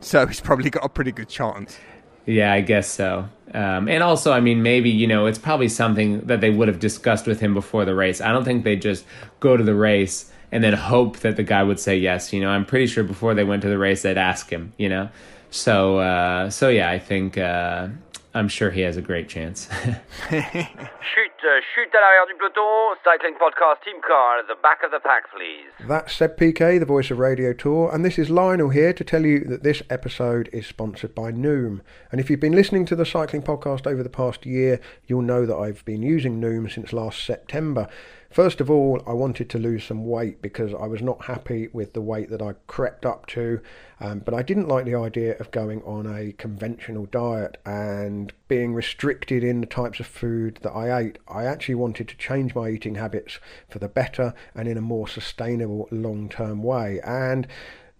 [0.00, 1.78] So he's probably got a pretty good chance.
[2.26, 3.28] Yeah, I guess so.
[3.54, 6.80] Um, and also, I mean, maybe you know, it's probably something that they would have
[6.80, 8.20] discussed with him before the race.
[8.20, 9.04] I don't think they just
[9.40, 12.32] go to the race and then hope that the guy would say yes.
[12.32, 14.72] You know, I'm pretty sure before they went to the race, they'd ask him.
[14.76, 15.08] You know,
[15.50, 17.88] so uh, so yeah, I think uh,
[18.36, 19.66] I'm sure he has a great chance.
[19.72, 19.96] Chute,
[20.30, 22.94] euh, chute à l'arrière du peloton.
[23.02, 25.72] Cycling podcast team car at the back of the pack, please.
[25.88, 29.24] That's Seb Piquet, the voice of Radio Tour, and this is Lionel here to tell
[29.24, 31.80] you that this episode is sponsored by Noom.
[32.12, 35.46] And if you've been listening to the cycling podcast over the past year, you'll know
[35.46, 37.88] that I've been using Noom since last September.
[38.36, 41.94] First of all, I wanted to lose some weight because I was not happy with
[41.94, 43.62] the weight that I crept up to,
[43.98, 48.74] um, but I didn't like the idea of going on a conventional diet and being
[48.74, 51.18] restricted in the types of food that I ate.
[51.26, 55.08] I actually wanted to change my eating habits for the better and in a more
[55.08, 57.00] sustainable long term way.
[57.04, 57.46] And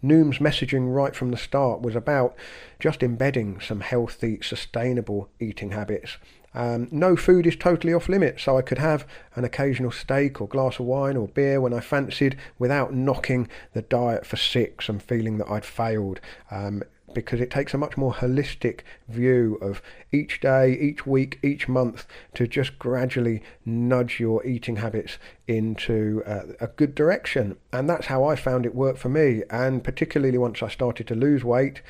[0.03, 2.37] Noom's messaging right from the start was about
[2.79, 6.19] just embedding some healthy, sustainable eating habits.
[6.57, 10.49] Um, no food is totally off limits, so I could have an occasional steak or
[10.49, 15.03] glass of wine or beer when I fancied without knocking the diet for six and
[15.03, 16.19] feeling that I'd failed.
[16.51, 19.81] Um, because it takes a much more holistic view of
[20.13, 26.43] each day, each week, each month to just gradually nudge your eating habits into uh,
[26.61, 27.57] a good direction.
[27.73, 29.43] And that's how I found it worked for me.
[29.51, 31.81] And particularly once I started to lose weight,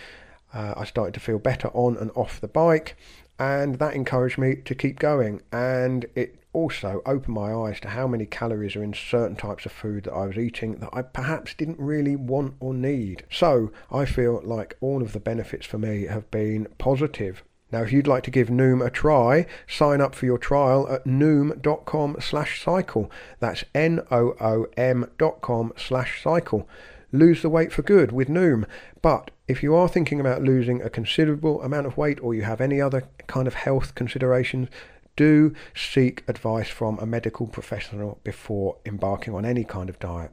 [0.54, 2.96] uh, I started to feel better on and off the bike.
[3.38, 5.42] And that encouraged me to keep going.
[5.52, 9.72] And it also opened my eyes to how many calories are in certain types of
[9.72, 13.24] food that I was eating that I perhaps didn't really want or need.
[13.30, 17.44] So I feel like all of the benefits for me have been positive.
[17.72, 21.04] Now, if you'd like to give Noom a try, sign up for your trial at
[21.04, 23.10] noom.com slash cycle.
[23.40, 26.68] That's N-O-O-M dot com slash cycle.
[27.12, 28.64] Lose the weight for good with Noom.
[29.02, 32.60] But if you are thinking about losing a considerable amount of weight or you have
[32.60, 34.68] any other kind of health considerations,
[35.16, 40.30] do seek advice from a medical professional before embarking on any kind of diet.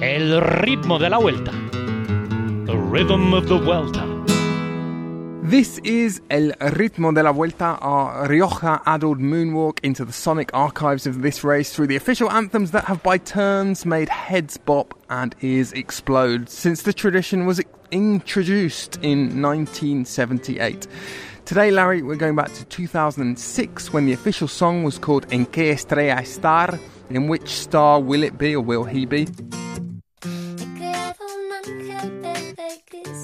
[0.00, 1.52] El ritmo de la vuelta.
[2.66, 4.07] The rhythm of the Vuelta.
[5.48, 11.06] This is El Ritmo de la Vuelta, our Rioja addled moonwalk into the sonic archives
[11.06, 15.34] of this race through the official anthems that have by turns made heads bop and
[15.40, 20.86] ears explode since the tradition was introduced in 1978.
[21.46, 25.72] Today, Larry, we're going back to 2006 when the official song was called En que
[25.72, 26.78] estrella estar?
[27.08, 29.26] In which star will it be or will he be?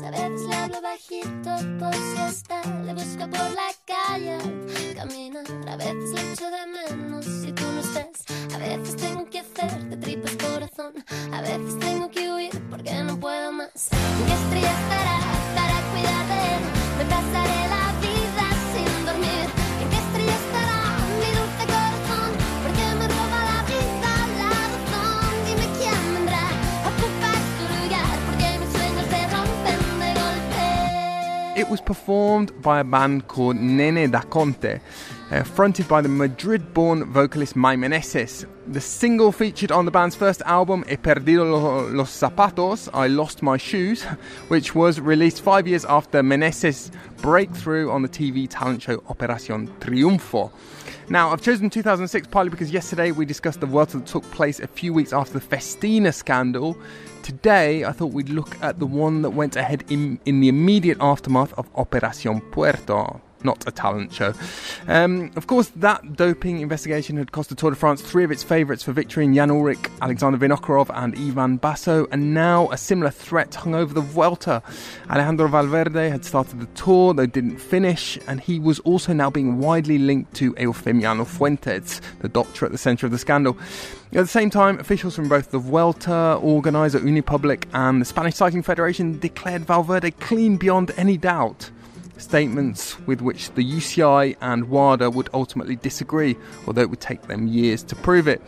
[0.06, 2.60] A veces le hablo bajito por si está.
[2.84, 5.44] Le busco por la calle al caminar.
[5.66, 8.54] A veces le echo de menos si tú no estés.
[8.54, 10.92] A veces tengo que hacer de tripas corazón.
[11.32, 13.88] A veces tengo que huir porque no puedo más.
[13.92, 15.18] ¿En qué estrella estará
[15.54, 16.62] para cuidar de él?
[16.98, 17.83] Me pasaré la
[31.64, 34.82] It was performed by a band called Nena Daconte,
[35.30, 38.44] uh, fronted by the Madrid born vocalist Mai Meneses.
[38.66, 43.56] The single featured on the band's first album, He Perdido Los Zapatos, I Lost My
[43.56, 44.02] Shoes,
[44.48, 46.90] which was released five years after Meneses'
[47.22, 50.50] breakthrough on the TV talent show Operacion Triunfo.
[51.08, 54.66] Now, I've chosen 2006 partly because yesterday we discussed the Vuelta that took place a
[54.66, 56.76] few weeks after the Festina scandal.
[57.24, 60.98] Today, I thought we'd look at the one that went ahead in, in the immediate
[61.00, 63.18] aftermath of Operacion Puerto.
[63.44, 64.32] Not a talent show.
[64.88, 68.42] Um, of course, that doping investigation had cost the Tour de France three of its
[68.42, 73.10] favourites for victory in Jan Ullrich, Alexander Vinokurov, and Ivan Basso, and now a similar
[73.10, 74.62] threat hung over the Vuelta.
[75.10, 79.58] Alejandro Valverde had started the Tour, though didn't finish, and he was also now being
[79.58, 83.56] widely linked to Eufemiano Fuentes, the doctor at the centre of the scandal.
[84.12, 88.62] At the same time, officials from both the Vuelta, organiser Unipublic, and the Spanish Cycling
[88.62, 91.70] Federation declared Valverde clean beyond any doubt
[92.18, 96.36] statements with which the UCI and WADA would ultimately disagree,
[96.66, 98.42] although it would take them years to prove it.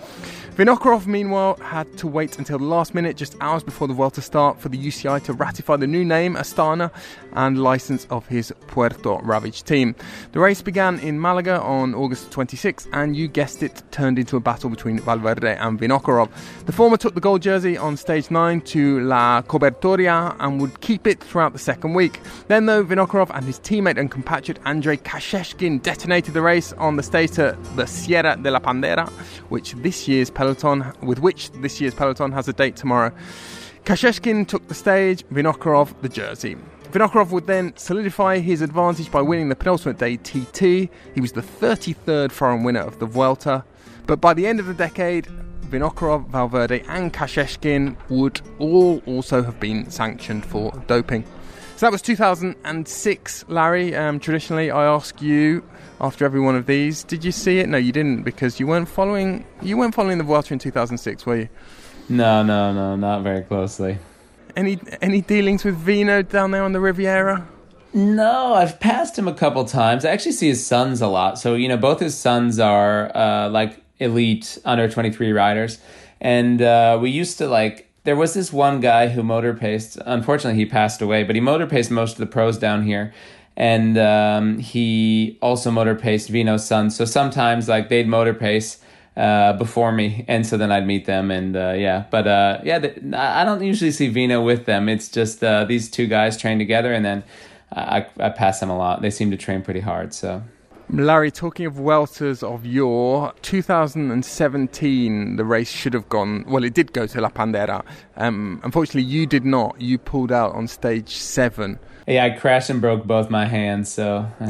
[0.57, 4.59] Vinokurov, meanwhile, had to wait until the last minute, just hours before the Vuelta start,
[4.59, 6.91] for the UCI to ratify the new name, Astana,
[7.35, 9.95] and license of his Puerto Ravage team.
[10.33, 14.41] The race began in Malaga on August 26, and you guessed it, turned into a
[14.41, 16.31] battle between Valverde and Vinokurov.
[16.65, 21.07] The former took the gold jersey on stage 9 to La Cobertoria and would keep
[21.07, 22.19] it throughout the second week.
[22.49, 27.03] Then, though, Vinokurov and his teammate and compatriot Andrei Kashechkin detonated the race on the
[27.03, 29.09] stage to the Sierra de la Pandera,
[29.49, 33.13] which this year's peloton, with which this year's peloton has a date tomorrow.
[33.85, 36.57] Kashechkin took the stage, Vinokurov the jersey.
[36.91, 40.91] Vinokurov would then solidify his advantage by winning the penultimate day TT.
[41.15, 43.65] He was the 33rd foreign winner of the Vuelta.
[44.07, 45.29] But by the end of the decade,
[45.67, 51.25] Vinokurov, Valverde, and Kashechkin would all also have been sanctioned for doping.
[51.77, 53.95] So that was 2006, Larry.
[53.95, 55.63] Um, traditionally, I ask you
[56.01, 57.69] after every one of these, did you see it?
[57.69, 59.45] No, you didn't because you weren't following.
[59.61, 61.49] You weren't following the Vuelta in 2006, were you?
[62.09, 63.99] No, no, no, not very closely.
[64.57, 67.47] Any any dealings with Vino down there on the Riviera?
[67.93, 70.07] No, I've passed him a couple times.
[70.07, 71.39] I actually see his sons a lot.
[71.39, 75.79] So you know, both his sons are uh, like elite under 23 riders,
[76.23, 77.86] and uh, we used to like.
[78.07, 79.99] There was this one guy who motor paced.
[80.07, 83.13] Unfortunately, he passed away, but he motor paced most of the pros down here
[83.57, 86.91] and um, he also motor paced Vino's son.
[86.91, 88.79] So sometimes like they'd motor pace
[89.17, 92.05] uh, before me, and so then I'd meet them, and uh, yeah.
[92.11, 94.91] But uh, yeah, I don't usually see Vino with them.
[94.91, 97.25] It's just uh, these two guys train together, and then
[97.73, 99.01] I, I pass them a lot.
[99.01, 100.43] They seem to train pretty hard, so.
[100.91, 106.45] Larry, talking of Vueltas of yore, 2017, the race should have gone.
[106.47, 107.85] Well, it did go to La Pandera.
[108.17, 109.81] Um, unfortunately, you did not.
[109.81, 111.79] You pulled out on stage seven.
[112.07, 114.47] Yeah, I crashed and broke both my hands, so uh,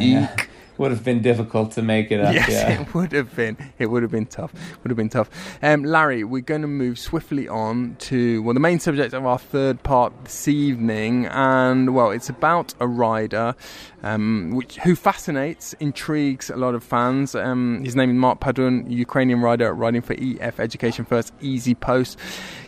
[0.79, 2.35] would have been difficult to make it up.
[2.35, 2.81] Yes, yeah.
[2.81, 3.57] it would have been.
[3.79, 4.53] It would have been tough.
[4.83, 5.31] Would have been tough.
[5.62, 9.39] Um, Larry, we're going to move swiftly on to well, the main subject of our
[9.39, 13.55] third part this evening, and well, it's about a rider
[14.03, 17.35] um, which who fascinates, intrigues a lot of fans.
[17.35, 22.16] Um, his name is Mark Padun, Ukrainian rider riding for EF Education First EasyPost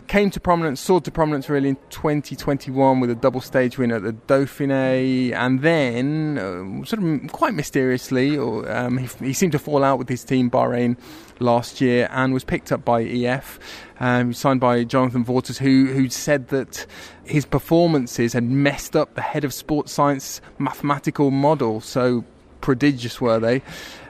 [0.09, 4.01] came to prominence, soared to prominence really in 2021 with a double stage win at
[4.01, 9.83] the Dauphiné, and then uh, sort of quite mysteriously, um, he, he, seemed to fall
[9.83, 10.97] out with his team Bahrain
[11.39, 13.59] last year and was picked up by EF.
[14.01, 16.85] Um, signed by Jonathan Vaughters, who who said that
[17.25, 21.81] his performances had messed up the head of sports science mathematical model.
[21.81, 22.23] So
[22.61, 23.61] prodigious were they.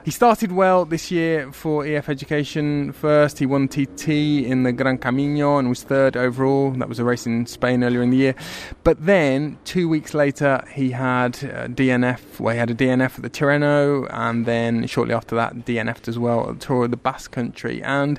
[0.02, 3.38] He started well this year for EF Education first.
[3.38, 6.70] He won TT in the Gran Camino and was third overall.
[6.70, 8.34] That was a race in Spain earlier in the year.
[8.82, 13.22] But then, two weeks later, he had uh, DNF, well, he had a DNF at
[13.22, 16.96] the Tirreno, and then shortly after that, DNF'd as well at the Tour of the
[16.96, 17.82] Basque Country.
[17.82, 18.18] And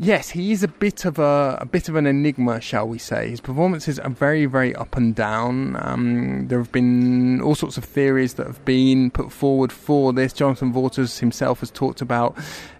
[0.00, 3.30] Yes, he is a bit of a, a bit of an enigma, shall we say.
[3.30, 5.76] His performances are very, very up and down.
[5.80, 10.32] Um, there have been all sorts of theories that have been put forward for this.
[10.32, 12.38] Jonathan Vaughters himself has talked about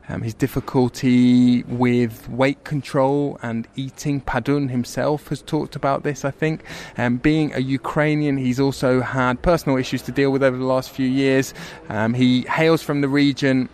[0.09, 4.21] um, his difficulty with weight control and eating.
[4.21, 6.63] Padun himself has talked about this, I think.
[6.97, 10.91] Um, being a Ukrainian, he's also had personal issues to deal with over the last
[10.91, 11.53] few years.
[11.89, 13.69] Um, he hails from the region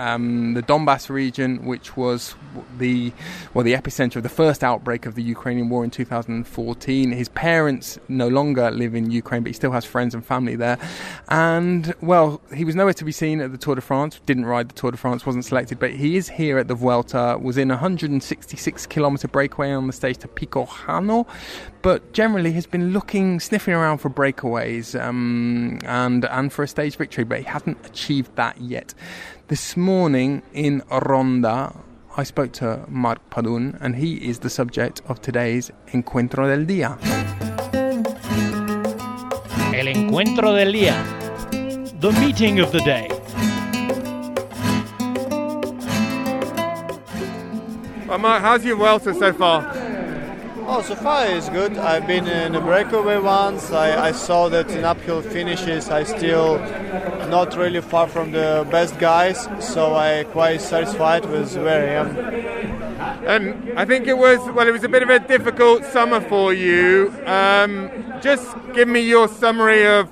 [0.00, 2.34] um, the Donbass region, which was
[2.78, 3.12] the
[3.52, 7.10] well the epicenter of the first outbreak of the Ukrainian war in 2014.
[7.12, 10.78] His parents no longer live in Ukraine, but he still has friends and family there.
[11.28, 14.20] And well, he was nowhere to be seen at the Tour de France.
[14.24, 17.38] Didn't ride the Tour de France, wasn't selected, but he is here at the Vuelta.
[17.40, 21.26] Was in a 166 kilometer breakaway on the stage to Pico Jano,
[21.82, 26.96] but generally has been looking, sniffing around for breakaways um, and and for a stage
[26.96, 28.94] victory, but he hasn't achieved that yet.
[29.50, 31.74] This morning in Ronda,
[32.16, 36.96] I spoke to Mark Padun, and he is the subject of today's Encuentro del Día.
[39.74, 40.94] El Encuentro del Día.
[42.00, 43.08] The meeting of the day.
[48.06, 49.79] Well, Mark, how's your Vuelta so far?
[50.72, 51.76] Oh, so far it's good.
[51.76, 53.72] I've been in a breakaway once.
[53.72, 56.60] I, I saw that in uphill finishes I still
[57.28, 62.08] not really far from the best guys, so I quite satisfied with where I am.
[63.26, 66.54] And I think it was well, it was a bit of a difficult summer for
[66.54, 67.12] you.
[67.26, 67.90] Um,
[68.22, 70.08] just give me your summary of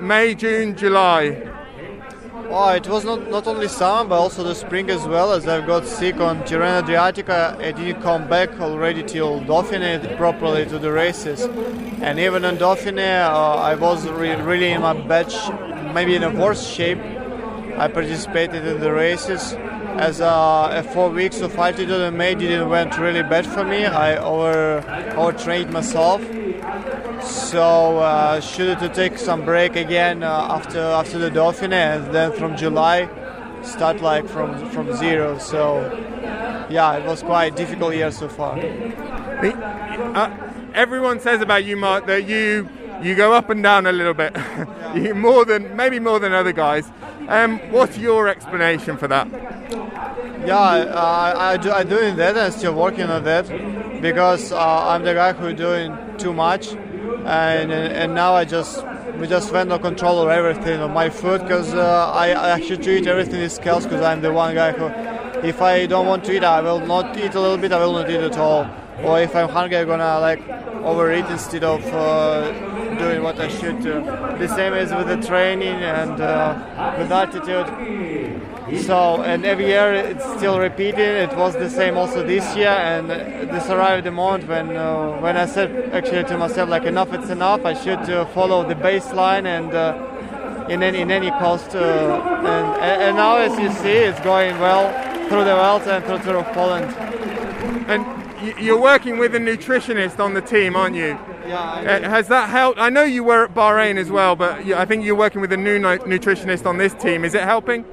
[0.00, 1.55] May, June, July.
[2.48, 5.32] Oh, it was not, not only summer but also the spring as well.
[5.32, 10.64] As I've got sick on Tirreno Adriatica, I didn't come back already till Dauphiné properly
[10.66, 11.42] to the races.
[12.00, 15.50] And even on Dauphiné, uh, I was re- really in my bad, sh-
[15.92, 16.98] maybe in a worse shape.
[17.78, 19.52] I participated in the races.
[19.98, 23.86] As uh, four weeks of altitude in May didn't went really bad for me.
[23.86, 24.84] I over
[25.16, 26.20] overtrained myself
[27.26, 32.32] so uh, should to take some break again uh, after after the Dauphiné, and then
[32.32, 33.08] from July
[33.62, 35.38] start like from from zero.
[35.38, 35.80] So
[36.70, 38.58] yeah, it was quite a difficult year so far.
[38.58, 40.30] Uh,
[40.74, 42.68] everyone says about you, Mark, that you
[43.02, 44.36] you go up and down a little bit,
[44.94, 46.90] you more than maybe more than other guys.
[47.28, 49.28] Um, what's your explanation for that?
[50.46, 55.02] Yeah, uh, I do I doing that and still working on that because uh, I'm
[55.02, 56.76] the guy who doing too much
[57.26, 58.84] and and now I just
[59.18, 62.78] we just went on control of everything of my food because uh, I, I actually
[62.78, 64.86] treat everything in scales because I'm the one guy who
[65.46, 67.94] if I don't want to eat I will not eat a little bit I will
[67.94, 68.70] not eat at all
[69.02, 70.40] or if I'm hungry I'm gonna like
[70.84, 72.52] overeat instead of uh,
[72.96, 73.94] doing what I should do.
[74.38, 77.66] The same is with the training and uh, with altitude.
[78.74, 80.98] So, and every year it's still repeating.
[80.98, 85.36] It was the same also this year, and this arrived the moment when uh, when
[85.36, 87.64] I said actually to myself like enough, it's enough.
[87.64, 91.76] I should uh, follow the baseline and uh, in any in any cost.
[91.76, 94.90] Uh, and, and now, as you see, it's going well
[95.28, 96.92] through the Vuelta and through Tour of Poland.
[97.88, 98.04] And
[98.58, 101.18] you're working with a nutritionist on the team, aren't you?
[101.46, 102.02] Yeah.
[102.04, 102.80] Uh, has that helped?
[102.80, 105.56] I know you were at Bahrain as well, but I think you're working with a
[105.56, 107.24] new nutritionist on this team.
[107.24, 107.84] Is it helping?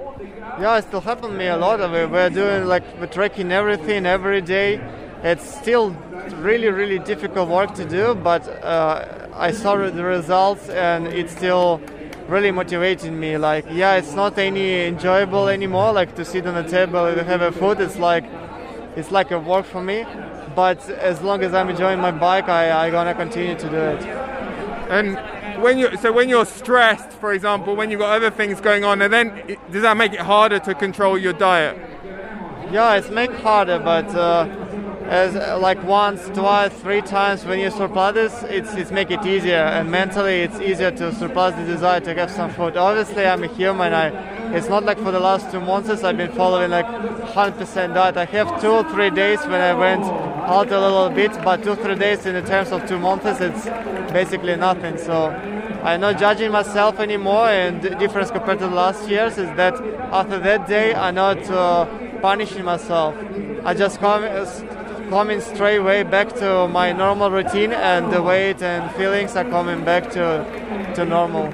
[0.59, 1.81] Yeah, it still helping me a lot.
[1.81, 2.09] Of it.
[2.09, 4.79] We're doing like we're tracking everything every day.
[5.23, 5.89] It's still
[6.41, 11.81] really, really difficult work to do, but uh, I saw the results and it's still
[12.27, 13.37] really motivating me.
[13.37, 15.91] Like, yeah, it's not any enjoyable anymore.
[15.91, 18.25] Like to sit on a table and have a food, it's like
[18.95, 20.05] it's like a work for me.
[20.55, 24.03] But as long as I'm enjoying my bike, I I gonna continue to do it.
[24.89, 25.17] And
[25.61, 29.01] when you so when you're stressed, for example, when you've got other things going on,
[29.01, 31.77] and then does that make it harder to control your diet?
[32.71, 34.45] Yeah, it's make harder, but uh,
[35.05, 39.63] as like once, twice, three times when you surpass this, it's it's make it easier,
[39.75, 42.77] and mentally it's easier to surpass the desire to have some food.
[42.77, 43.93] Obviously, I'm a human.
[43.93, 44.07] I
[44.55, 48.17] it's not like for the last two months I've been following like 100% diet.
[48.17, 51.75] I have two or three days when I went out a little bit, but two
[51.75, 53.65] three days in the terms of two months, it's
[54.11, 54.97] basically nothing.
[54.97, 55.29] So
[55.83, 59.73] I'm not judging myself anymore, and the difference compared to the last years is that
[60.11, 61.85] after that day, I'm not uh,
[62.21, 63.15] punishing myself.
[63.65, 64.23] I just come
[65.13, 69.85] coming straight away back to my normal routine, and the weight and feelings are coming
[69.85, 70.25] back to
[70.95, 71.45] to normal.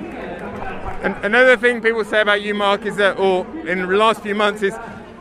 [1.03, 4.33] And another thing people say about you, Mark, is that, or in the last few
[4.33, 4.73] months, is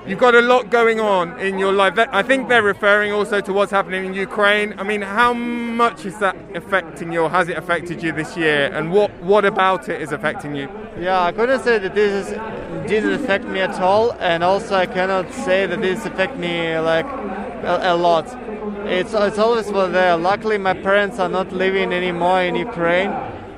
[0.07, 1.95] you've got a lot going on in your life.
[1.99, 4.69] I think they're referring also to what's happening in Ukraine.
[4.79, 8.71] I mean, how much is that affecting you, or has it affected you this year?
[8.73, 10.69] And what, what about it is affecting you?
[11.01, 12.29] Yeah, I couldn't say that this is,
[12.89, 17.09] didn't affect me at all, and also I cannot say that this affect me like
[17.65, 18.27] a, a lot.
[18.87, 20.17] It's, it's always was there.
[20.17, 23.11] Luckily, my parents are not living anymore in Ukraine,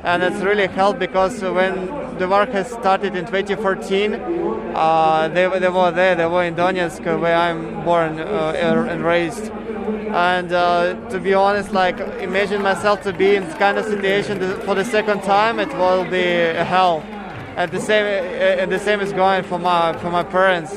[0.03, 1.87] and it's really helped because when
[2.19, 6.15] the war has started in 2014, uh, they, they were there.
[6.15, 8.53] They were in Donetsk, where I'm born uh,
[8.91, 9.51] and raised.
[10.13, 14.39] And uh, to be honest, like imagine myself to be in this kind of situation
[14.61, 16.25] for the second time, it will be
[16.65, 17.05] hell.
[17.57, 20.73] And the same, and the same is going for my for my parents.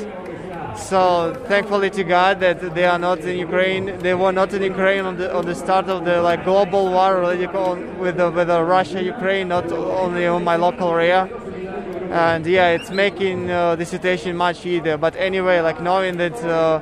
[0.75, 3.97] So thankfully to God that they are not in Ukraine.
[3.99, 7.21] They were not in Ukraine on the on the start of the like global war
[7.21, 11.29] with the, with the Russia Ukraine, not only on my local area.
[12.11, 14.97] And yeah, it's making uh, the situation much easier.
[14.97, 16.81] But anyway, like knowing that uh,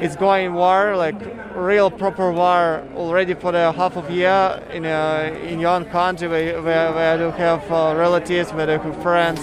[0.00, 1.14] it's going war, like
[1.54, 6.28] real proper war already for the half of year in a, in your own country
[6.28, 9.40] where, where, where you have uh, relatives, where you have friends.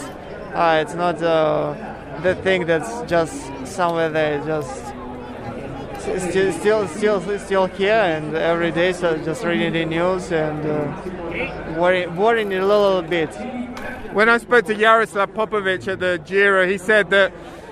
[0.54, 1.22] Uh, it's not
[2.24, 4.86] the thing that's just somewhere there, just
[6.00, 11.76] still, still, still, still here, and every day so just reading the news and uh,
[11.80, 13.34] worrying, worrying a little bit.
[14.14, 17.32] When I spoke to Yaroslav Popovych at the Giro, he said that,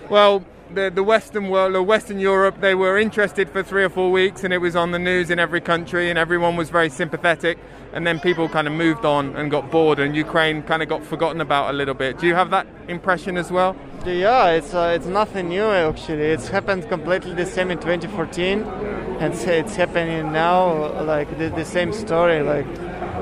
[0.10, 4.12] well, the, the Western world or Western Europe, they were interested for three or four
[4.12, 7.58] weeks and it was on the news in every country and everyone was very sympathetic.
[7.94, 11.04] And then people kind of moved on and got bored and Ukraine kind of got
[11.04, 12.20] forgotten about a little bit.
[12.20, 13.76] Do you have that impression as well?
[14.06, 16.24] Yeah, it's uh, it's nothing new actually.
[16.24, 18.64] It's happened completely the same in 2014,
[19.20, 22.42] and it's happening now like the, the same story.
[22.42, 22.68] Like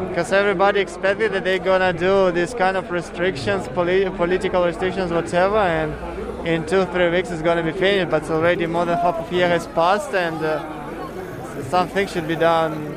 [0.10, 5.58] because everybody expected that they're gonna do this kind of restrictions, polit- political restrictions, whatever,
[5.58, 8.12] and in two three weeks it's gonna be finished.
[8.12, 12.94] But already more than half a year has passed, and uh, something should be done.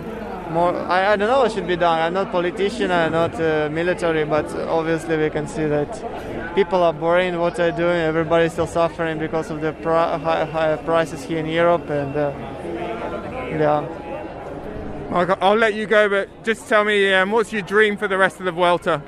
[0.53, 1.99] More, I, I don't know what should be done.
[2.01, 6.95] I'm not politician, I'm not uh, military, but obviously we can see that people are
[6.95, 7.99] boring what they're doing.
[7.99, 12.33] Everybody's still suffering because of the high, high prices here in Europe, and uh,
[13.51, 13.87] yeah.
[15.11, 18.19] I'll, I'll let you go, but just tell me um, what's your dream for the
[18.19, 19.03] rest of the Vuelta?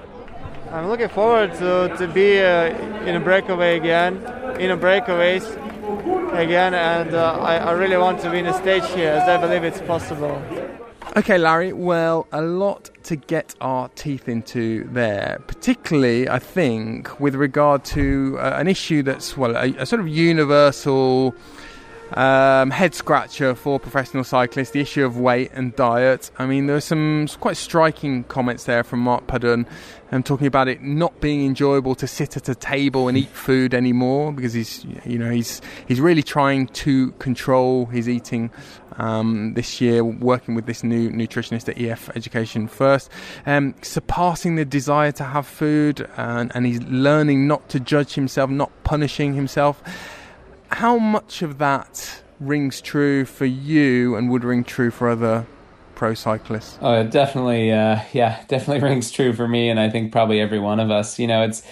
[0.72, 2.66] I'm looking forward to, to be uh,
[3.04, 4.16] in a breakaway again,
[4.60, 5.44] in a breakaways
[6.32, 9.64] again, and uh, I, I really want to win a stage here as I believe
[9.64, 10.40] it's possible.
[11.16, 17.34] Okay, Larry, well, a lot to get our teeth into there, particularly, I think, with
[17.34, 21.34] regard to uh, an issue that's, well, a, a sort of universal
[22.16, 26.30] um, head scratcher for professional cyclists the issue of weight and diet.
[26.38, 29.66] I mean, there are some quite striking comments there from Mark Padun
[30.12, 33.74] um, talking about it not being enjoyable to sit at a table and eat food
[33.74, 38.50] anymore because he's, you know, he's he's really trying to control his eating
[38.96, 43.10] um, this year, working with this new nutritionist at EF Education First,
[43.46, 48.50] um, surpassing the desire to have food, and, and he's learning not to judge himself,
[48.50, 49.82] not punishing himself
[50.72, 55.46] how much of that rings true for you and would ring true for other
[55.94, 56.78] pro cyclists?
[56.80, 60.58] Oh, it definitely, uh, yeah, definitely rings true for me, and I think probably every
[60.58, 61.18] one of us.
[61.18, 61.62] You know, it's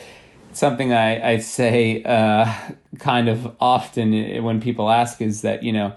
[0.53, 2.53] something I, I say uh,
[2.99, 5.95] kind of often when people ask is that you know.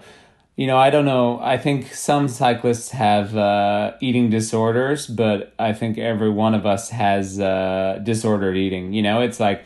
[0.54, 1.40] You know, I don't know.
[1.40, 6.90] I think some cyclists have uh, eating disorders, but I think every one of us
[6.90, 8.92] has uh, disordered eating.
[8.92, 9.64] You know, it's like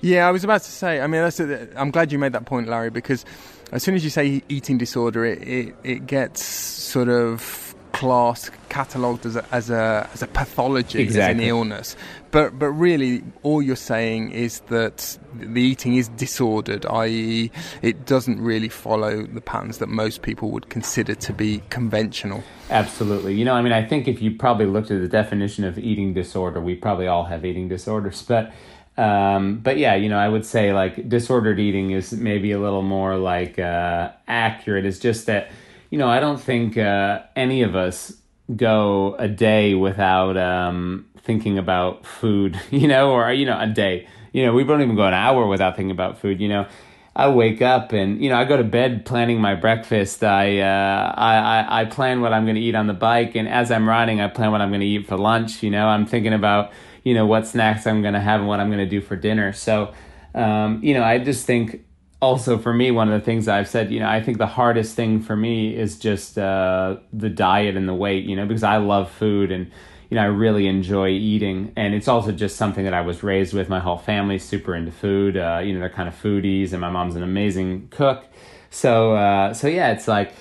[0.00, 1.00] yeah, I was about to say.
[1.00, 3.24] I mean, that's a, I'm glad you made that point, Larry, because
[3.72, 7.66] as soon as you say eating disorder, it it, it gets sort of
[7.96, 11.44] classed, catalogued as a as a as a pathology, exactly.
[11.44, 11.96] as an illness.
[12.30, 18.38] But but really, all you're saying is that the eating is disordered, i.e., it doesn't
[18.38, 22.44] really follow the patterns that most people would consider to be conventional.
[22.68, 23.34] Absolutely.
[23.34, 26.12] You know, I mean, I think if you probably looked at the definition of eating
[26.12, 28.52] disorder, we probably all have eating disorders, but
[28.96, 32.82] um, but yeah, you know, I would say like disordered eating is maybe a little
[32.82, 34.86] more like uh, accurate.
[34.86, 35.50] It's just that,
[35.90, 38.14] you know, I don't think uh, any of us
[38.54, 44.08] go a day without um, thinking about food, you know, or, you know, a day.
[44.32, 46.66] You know, we don't even go an hour without thinking about food, you know.
[47.14, 50.22] I wake up and you know I go to bed planning my breakfast.
[50.22, 53.48] I uh, I, I I plan what I'm going to eat on the bike, and
[53.48, 55.62] as I'm riding, I plan what I'm going to eat for lunch.
[55.62, 56.72] You know, I'm thinking about
[57.06, 59.52] you know what snacks I'm to have and what I'm to do for dinner.
[59.52, 59.94] So,
[60.34, 61.84] um, you know, I just think
[62.20, 64.96] also for me one of the things I've said, you know, I think the hardest
[64.96, 68.78] thing for me is just uh, the diet and the weight, you know, because I
[68.78, 69.70] love food and
[70.10, 73.54] you know I really enjoy eating, and it's also just something that I was raised
[73.54, 73.68] with.
[73.68, 75.36] My whole family's super into food.
[75.36, 78.24] Uh, you know, they're kind of foodies, and my mom's an amazing cook.
[78.70, 80.32] So, uh, so yeah, it's like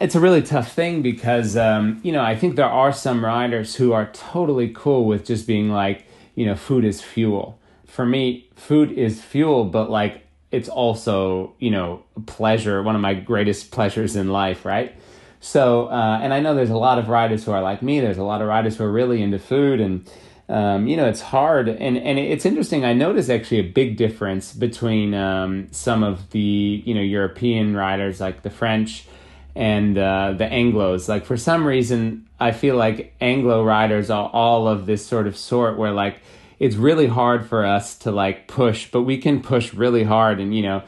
[0.00, 3.76] it's a really tough thing because um, you know I think there are some riders
[3.76, 6.04] who are totally cool with just being like
[6.34, 7.58] you know food is fuel.
[7.86, 13.14] For me, food is fuel, but like it's also you know pleasure, one of my
[13.14, 14.94] greatest pleasures in life, right?
[15.40, 18.00] So, uh, and I know there's a lot of riders who are like me.
[18.00, 20.10] There's a lot of riders who are really into food, and
[20.50, 21.68] um, you know it's hard.
[21.68, 22.84] And and it's interesting.
[22.84, 28.20] I notice actually a big difference between um, some of the you know European riders,
[28.20, 29.06] like the French
[29.54, 31.08] and uh, the Anglos.
[31.08, 35.36] Like for some reason, I feel like Anglo riders are all of this sort of
[35.36, 36.20] sort where like
[36.58, 40.54] it's really hard for us to like push, but we can push really hard, and
[40.54, 40.82] you know.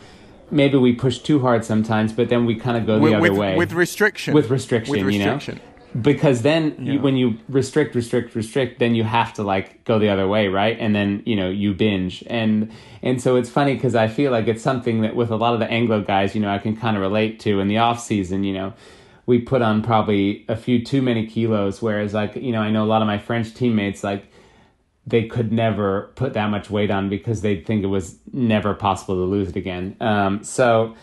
[0.54, 3.22] Maybe we push too hard sometimes, but then we kind of go the with, other
[3.22, 4.34] with, way with restriction.
[4.34, 5.56] With restriction, with you restriction.
[5.56, 6.94] know, because then Yeah.
[6.94, 10.48] you, when you restrict, restrict, restrict, then you have to like go the other way,
[10.48, 10.76] right?
[10.80, 12.70] And then you know you binge, and
[13.02, 15.60] and so it's funny because I feel like it's something that with a lot of
[15.60, 18.44] the Anglo guys, you know, I can kind of relate to in the off season,
[18.44, 18.72] you know.
[19.26, 22.84] We put on probably a few too many kilos, whereas like you know I know
[22.84, 24.26] a lot of my French teammates like
[25.06, 29.16] they could never put that much weight on because they'd think it was never possible
[29.16, 29.96] to lose it again.
[30.00, 30.94] Um, so,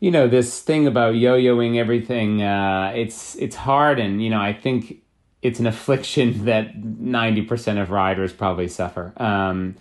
[0.00, 4.52] you know, this thing about yo-yoing everything, uh, it's it's hard, and you know, I
[4.52, 5.02] think
[5.42, 9.12] it's an affliction that ninety percent of riders probably suffer.
[9.16, 9.76] Um,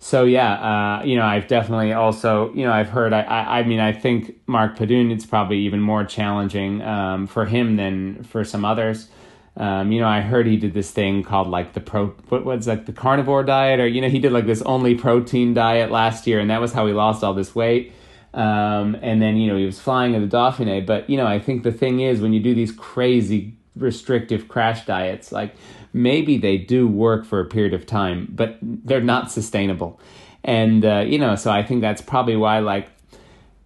[0.00, 0.52] so yeah,
[1.00, 3.12] uh, you know, I've definitely also, you know, I've heard.
[3.12, 7.46] I, I, I mean, I think Mark Padun, it's probably even more challenging um, for
[7.46, 9.08] him than for some others.
[9.56, 12.68] Um, you know, I heard he did this thing called like the pro, what was
[12.68, 16.28] like the carnivore diet, or you know, he did like this only protein diet last
[16.28, 17.92] year, and that was how he lost all this weight.
[18.34, 21.38] Um, and then you know he was flying in the Dauphiné, but you know, I
[21.38, 25.54] think the thing is when you do these crazy restrictive crash diets, like
[25.92, 30.00] maybe they do work for a period of time, but they're not sustainable.
[30.44, 32.88] And, uh, you know, so I think that's probably why, like,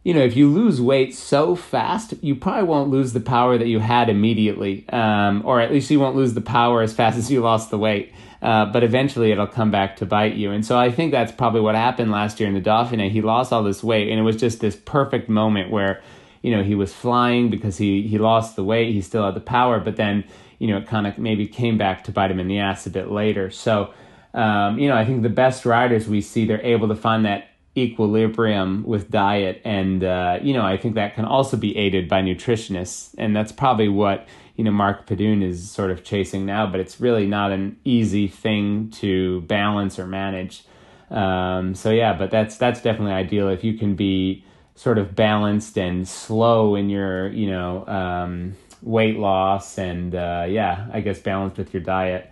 [0.05, 3.69] you know, if you lose weight so fast, you probably won't lose the power that
[3.69, 7.31] you had immediately, um, or at least you won't lose the power as fast as
[7.31, 8.13] you lost the weight.
[8.43, 10.51] Uh, but eventually it'll come back to bite you.
[10.51, 13.09] And so I think that's probably what happened last year in the Dauphiné.
[13.09, 16.03] He lost all this weight, and it was just this perfect moment where,
[16.43, 19.41] you know, he was flying because he, he lost the weight, he still had the
[19.41, 20.25] power, but then
[20.63, 22.91] you know, it kind of maybe came back to bite him in the ass a
[22.91, 23.51] bit later.
[23.51, 23.93] So,
[24.33, 27.49] um, you know, I think the best riders we see, they're able to find that
[27.77, 29.61] equilibrium with diet.
[29.65, 33.13] And, uh, you know, I think that can also be aided by nutritionists.
[33.19, 37.01] And that's probably what, you know, Mark Padun is sort of chasing now, but it's
[37.01, 40.65] really not an easy thing to balance or manage.
[41.11, 44.45] Um, so yeah, but that's, that's definitely ideal if you can be
[44.75, 50.89] sort of balanced and slow in your, you know, um, weight loss and uh, yeah,
[50.93, 52.31] I guess balanced with your diet.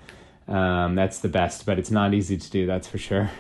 [0.49, 2.67] Um, that's the best, but it's not easy to do.
[2.67, 3.31] That's for sure.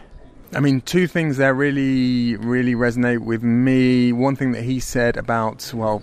[0.52, 4.12] I mean, two things that really, really resonate with me.
[4.12, 6.02] One thing that he said about, well,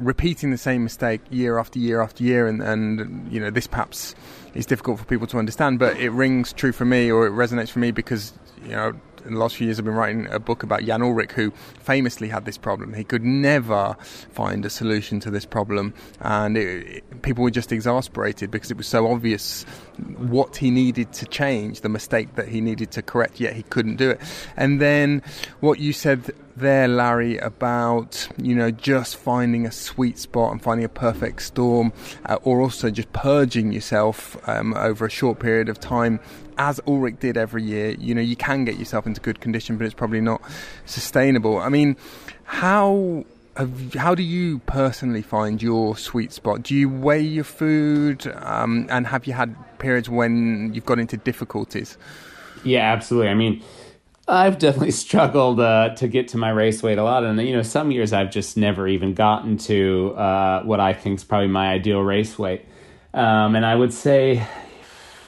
[0.00, 4.14] repeating the same mistake year after year after year, and, and you know, this perhaps
[4.54, 7.68] is difficult for people to understand, but it rings true for me or it resonates
[7.68, 8.32] for me because,
[8.64, 8.92] you know,
[9.24, 11.50] in the last few years I've been writing a book about Jan Ullrich, who
[11.80, 12.94] famously had this problem.
[12.94, 13.96] He could never
[14.32, 18.76] find a solution to this problem, and it, it, people were just exasperated because it
[18.76, 19.64] was so obvious
[20.16, 23.96] what he needed to change, the mistake that he needed to correct, yet he couldn't
[23.96, 24.20] do it.
[24.56, 25.22] And then
[25.60, 30.84] what you said there, Larry, about you know just finding a sweet spot and finding
[30.84, 31.92] a perfect storm,
[32.26, 36.20] uh, or also just purging yourself um, over a short period of time,
[36.60, 37.90] as Ullrich did every year.
[37.92, 40.42] You know, you can get yourself into good condition, but it's probably not
[40.84, 41.58] sustainable.
[41.58, 41.96] I mean,
[42.44, 43.24] how
[43.96, 46.62] how do you personally find your sweet spot?
[46.62, 51.16] Do you weigh your food, um, and have you had periods when you've got into
[51.16, 51.96] difficulties?
[52.62, 53.30] Yeah, absolutely.
[53.30, 53.62] I mean,
[54.28, 57.62] I've definitely struggled uh, to get to my race weight a lot, and you know,
[57.62, 61.72] some years I've just never even gotten to uh, what I think is probably my
[61.72, 62.66] ideal race weight.
[63.14, 64.46] Um, and I would say,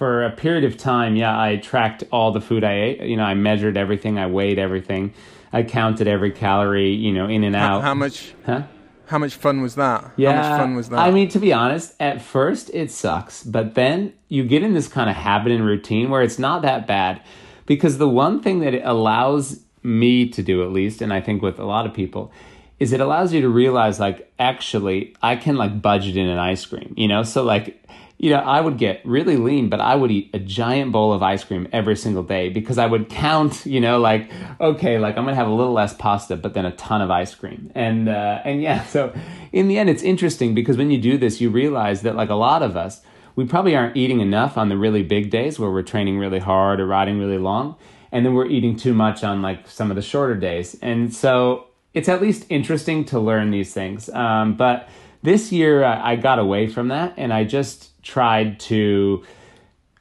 [0.03, 3.03] for a period of time, yeah, I tracked all the food I ate.
[3.03, 5.15] You know, I measured everything, I weighed everything.
[5.53, 7.83] I counted every calorie, you know, in and out.
[7.83, 8.35] How, how much?
[8.45, 8.63] Huh?
[9.07, 10.11] How much fun was that?
[10.17, 10.99] Yeah, how much fun was that?
[10.99, 14.89] I mean, to be honest, at first it sucks, but then you get in this
[14.89, 17.23] kind of habit and routine where it's not that bad.
[17.67, 21.43] Because the one thing that it allows me to do, at least, and I think
[21.43, 22.33] with a lot of people,
[22.81, 26.67] is it allows you to realize like actually I can like budget in an ice
[26.67, 27.23] cream, you know?
[27.23, 27.79] So like
[28.23, 31.25] you know, I would get really lean, but I would eat a giant bowl of
[31.25, 35.25] ice cream every single day because I would count, you know, like, okay, like I'm
[35.25, 37.73] gonna have a little less pasta, but then a ton of ice cream.
[37.75, 39.13] And, uh, and yeah, so
[39.51, 42.37] in the end, it's interesting because when you do this, you realize that like a
[42.37, 43.03] lot of us,
[43.35, 46.79] we probably aren't eating enough on the really big days where we're training really hard
[46.79, 47.75] or riding really long.
[48.13, 50.79] And then we're eating too much on like some of the shorter days.
[50.81, 54.09] And so it's at least interesting to learn these things.
[54.11, 54.89] Um, but
[55.23, 59.25] this year I, I got away from that and I just, tried to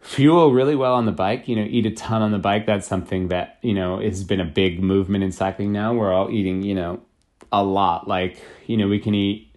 [0.02, 2.66] fuel really well on the bike, you know, eat a ton on the bike.
[2.66, 5.94] That's something that, you know, has been a big movement in cycling now.
[5.94, 7.02] We're all eating, you know,
[7.52, 8.08] a lot.
[8.08, 9.48] Like, you know, we can eat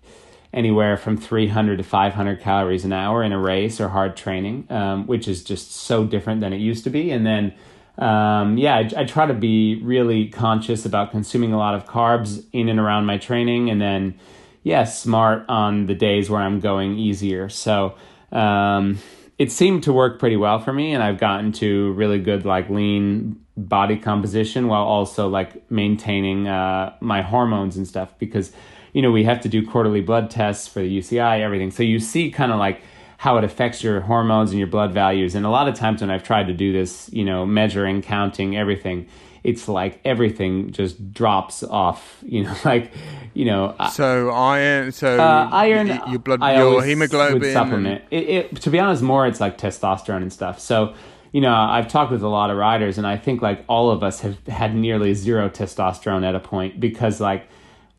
[0.52, 5.06] anywhere from 300 to 500 calories an hour in a race or hard training, um,
[5.06, 7.10] which is just so different than it used to be.
[7.10, 7.54] And then,
[7.98, 12.44] um, yeah, I, I, try to be really conscious about consuming a lot of carbs
[12.52, 13.70] in and around my training.
[13.70, 14.18] And then,
[14.62, 17.48] yeah, smart on the days where I'm going easier.
[17.48, 17.94] So,
[18.34, 18.98] um,
[19.38, 22.68] it seemed to work pretty well for me, and I've gotten to really good like
[22.68, 28.52] lean body composition while also like maintaining uh, my hormones and stuff because
[28.92, 31.70] you know we have to do quarterly blood tests for the UCI everything.
[31.70, 32.82] So you see kind of like
[33.16, 35.34] how it affects your hormones and your blood values.
[35.34, 38.56] And a lot of times when I've tried to do this you know measuring counting
[38.56, 39.08] everything
[39.44, 42.18] it's like everything just drops off.
[42.22, 42.90] You know, like
[43.34, 43.76] you know.
[43.92, 48.02] So iron, so uh, iron, your blood, I your hemoglobin, supplement.
[48.10, 50.58] It, it, to be honest, more it's like testosterone and stuff.
[50.58, 50.94] So
[51.30, 54.02] you know, I've talked with a lot of riders, and I think like all of
[54.02, 57.48] us have had nearly zero testosterone at a point because like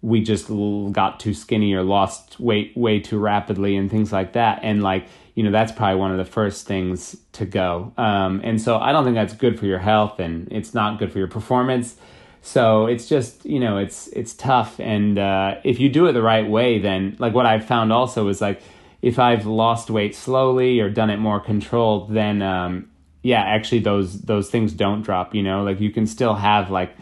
[0.01, 0.47] we just
[0.91, 5.07] got too skinny or lost weight way too rapidly and things like that, and like
[5.35, 7.93] you know that's probably one of the first things to go.
[7.97, 11.11] Um, and so I don't think that's good for your health, and it's not good
[11.11, 11.95] for your performance.
[12.41, 16.21] So it's just you know it's it's tough, and uh, if you do it the
[16.21, 18.61] right way, then like what I've found also is like
[19.01, 22.89] if I've lost weight slowly or done it more controlled, then um,
[23.21, 25.35] yeah, actually those those things don't drop.
[25.35, 26.95] You know, like you can still have like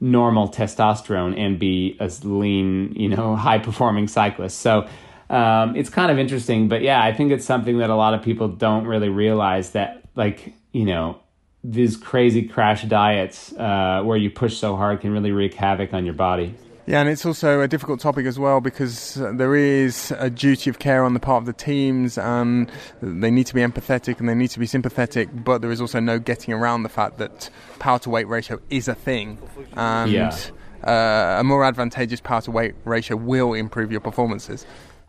[0.00, 4.60] normal testosterone and be a lean, you know, high performing cyclist.
[4.60, 4.88] So
[5.30, 8.22] um, it's kind of interesting, but yeah, I think it's something that a lot of
[8.22, 11.20] people don't really realize that, like, you know,
[11.64, 16.04] these crazy crash diets uh, where you push so hard can really wreak havoc on
[16.04, 16.54] your body.
[16.86, 20.78] Yeah, and it's also a difficult topic as well because there is a duty of
[20.78, 22.70] care on the part of the teams, and
[23.02, 25.28] they need to be empathetic and they need to be sympathetic.
[25.32, 27.50] But there is also no getting around the fact that
[27.80, 29.38] power to weight ratio is a thing,
[29.72, 30.36] and yeah.
[30.84, 34.64] uh, a more advantageous power to weight ratio will improve your performances.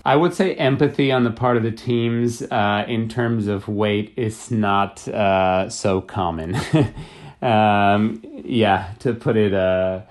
[0.07, 4.13] I would say empathy on the part of the teams uh, in terms of weight
[4.15, 6.55] is not uh, so common.
[7.41, 10.03] um, yeah, to put it, uh,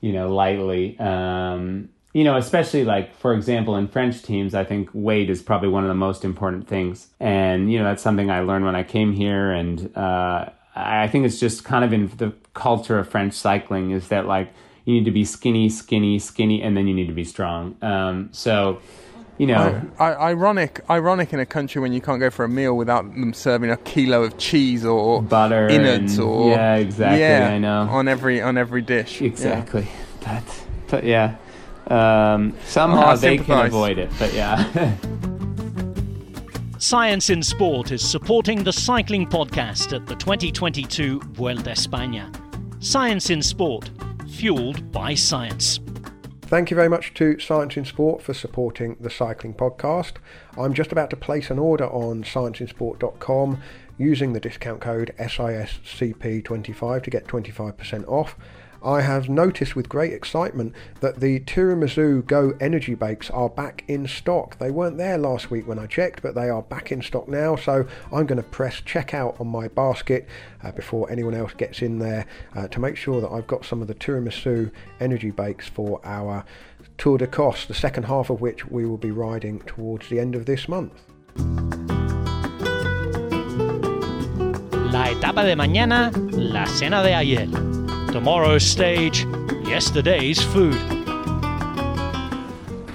[0.00, 0.98] you know, lightly.
[0.98, 5.68] Um, you know, especially like for example, in French teams, I think weight is probably
[5.68, 8.84] one of the most important things, and you know that's something I learned when I
[8.84, 13.34] came here, and uh, I think it's just kind of in the culture of French
[13.34, 14.50] cycling is that like
[14.86, 17.76] you need to be skinny, skinny, skinny, and then you need to be strong.
[17.82, 18.80] Um, so
[19.42, 22.48] you know, I, I, ironic, ironic in a country when you can't go for a
[22.48, 27.18] meal without them serving a kilo of cheese or butter, innards, and, or yeah, exactly.
[27.22, 29.20] Yeah, I know on every on every dish.
[29.20, 29.88] Exactly,
[30.22, 30.40] yeah.
[30.44, 31.38] but but yeah,
[31.88, 34.10] um, somehow they can avoid it.
[34.16, 34.94] But yeah.
[36.78, 42.32] Science in Sport is supporting the cycling podcast at the 2022 Vuelta España.
[42.80, 43.90] Science in Sport,
[44.28, 45.80] fueled by science.
[46.52, 50.16] Thank you very much to Science in Sport for supporting the cycling podcast.
[50.58, 53.62] I'm just about to place an order on scienceinsport.com
[53.96, 58.36] using the discount code SISCP25 to get 25% off.
[58.84, 64.08] I have noticed with great excitement that the Tiramisu Go Energy Bakes are back in
[64.08, 64.58] stock.
[64.58, 67.54] They weren't there last week when I checked, but they are back in stock now.
[67.54, 70.28] So I'm going to press checkout on my basket
[70.62, 72.26] uh, before anyone else gets in there
[72.56, 76.44] uh, to make sure that I've got some of the Tiramisu Energy Bakes for our
[76.98, 80.34] Tour de Cos, the second half of which we will be riding towards the end
[80.34, 80.92] of this month.
[84.92, 87.71] La etapa de mañana, la cena de ayer.
[88.12, 89.26] Tomorrow's stage,
[89.64, 90.76] yesterday's food.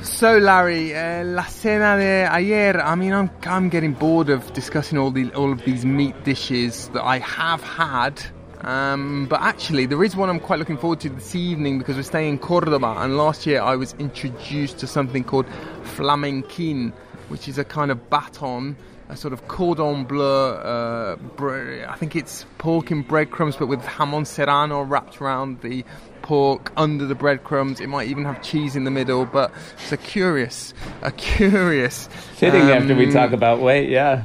[0.04, 2.80] So, Larry, uh, la cena de ayer.
[2.80, 6.90] I mean, I'm I'm getting bored of discussing all the all of these meat dishes
[6.90, 8.22] that I have had.
[8.62, 12.04] Um, but actually, there is one I'm quite looking forward to this evening because we're
[12.04, 12.98] staying in Cordoba.
[13.00, 15.48] And last year, I was introduced to something called
[15.96, 16.94] flamenquin,
[17.30, 18.76] which is a kind of baton
[19.10, 20.52] a sort of cordon bleu.
[20.52, 25.86] Uh, bre- I think it's pork in breadcrumbs, but with jamon serrano wrapped around the
[26.22, 27.80] pork under the breadcrumbs.
[27.80, 29.52] It might even have cheese in the middle, but
[29.82, 32.08] it's a curious, a curious.
[32.36, 34.24] Fitting um, after we talk about weight, yeah.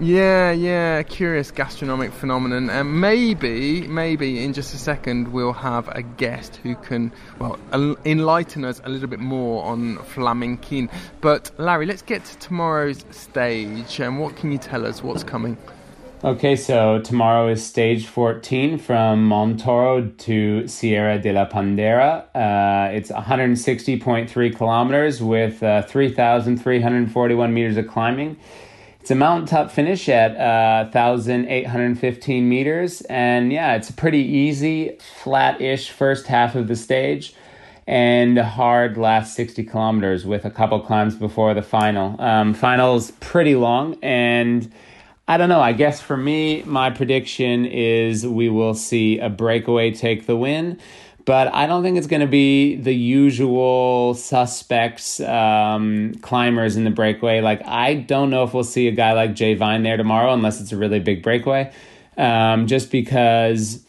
[0.00, 2.70] Yeah, yeah, curious gastronomic phenomenon.
[2.70, 7.58] And maybe, maybe in just a second we'll have a guest who can, well,
[8.04, 10.90] enlighten us a little bit more on flamenquin.
[11.20, 14.00] But Larry, let's get to tomorrow's stage.
[14.00, 15.02] And what can you tell us?
[15.02, 15.56] What's coming?
[16.24, 22.26] Okay, so tomorrow is stage 14 from Montoro to Sierra de la Pandera.
[22.32, 28.38] Uh, it's 160.3 kilometers with uh, 3,341 meters of climbing.
[29.02, 33.00] It's a mountaintop finish at uh, 1,815 meters.
[33.10, 37.34] And yeah, it's a pretty easy, flat ish first half of the stage
[37.84, 42.14] and hard last 60 kilometers with a couple climbs before the final.
[42.22, 43.98] Um, final's pretty long.
[44.04, 44.72] And
[45.26, 45.60] I don't know.
[45.60, 50.78] I guess for me, my prediction is we will see a breakaway take the win
[51.24, 56.90] but I don't think it's going to be the usual suspects um, climbers in the
[56.90, 57.40] breakaway.
[57.40, 60.60] Like I don't know if we'll see a guy like Jay Vine there tomorrow unless
[60.60, 61.72] it's a really big breakaway.
[62.16, 63.84] Um, just because,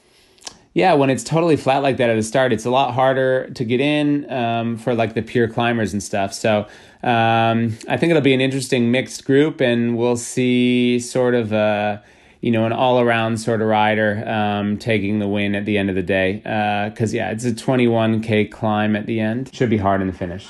[0.74, 3.66] yeah, when it's totally flat like that at the start, it's a lot harder to
[3.66, 6.34] get in um, for like the pure climbers and stuff.
[6.34, 6.68] So
[7.04, 12.04] um, I think it'll be an interesting mixed group, and we'll see sort of a
[12.44, 15.90] you know, an all around sort of rider um, taking the win at the end
[15.90, 16.42] of the day.
[16.90, 19.50] Because, uh, yeah, it's a 21K climb at the end.
[19.56, 20.50] Should be hard in the finish.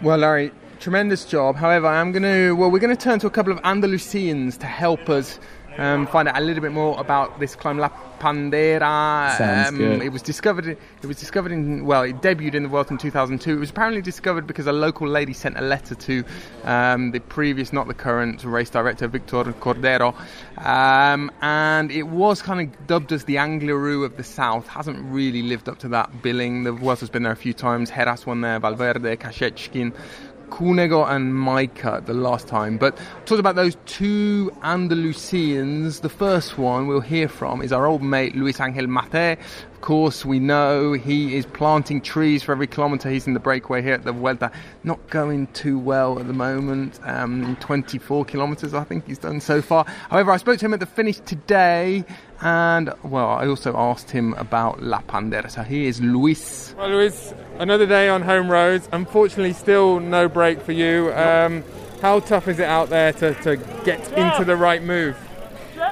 [0.00, 1.56] Well, Larry, tremendous job.
[1.56, 4.66] However, I'm going to, well, we're going to turn to a couple of Andalusians to
[4.66, 5.38] help us
[5.78, 9.36] um, find out a little bit more about this climb La Pandera.
[9.36, 10.02] Sounds um, good.
[10.02, 10.66] It was discovered.
[10.66, 13.52] It was discovered in well, it debuted in the Vuelta in 2002.
[13.52, 16.24] It was apparently discovered because a local lady sent a letter to
[16.64, 20.14] um, the previous, not the current, race director Victor Cordero,
[20.58, 24.66] um, and it was kind of dubbed as the Angliru of the South.
[24.66, 26.64] Hasn't really lived up to that billing.
[26.64, 27.90] The Vuelta has been there a few times.
[27.90, 29.94] Heras won there, Valverde, Kashechkin.
[30.50, 32.78] Cunego and Majka the last time.
[32.78, 32.96] But
[33.26, 36.00] talked about those two Andalusians.
[36.00, 39.38] The first one we'll hear from is our old mate Luis Angel Mate.
[39.78, 43.80] Of course, we know he is planting trees for every kilometre he's in the breakaway
[43.80, 44.50] here at the Vuelta.
[44.82, 46.98] Not going too well at the moment.
[47.04, 49.84] Um, 24 kilometres, I think he's done so far.
[50.10, 52.04] However, I spoke to him at the finish today,
[52.40, 55.48] and well, I also asked him about La Pandera.
[55.48, 56.74] So here is Luis.
[56.76, 58.88] Well, Luis, another day on home roads.
[58.90, 61.12] Unfortunately, still no break for you.
[61.14, 61.62] Um,
[62.02, 65.16] how tough is it out there to, to get into the right move?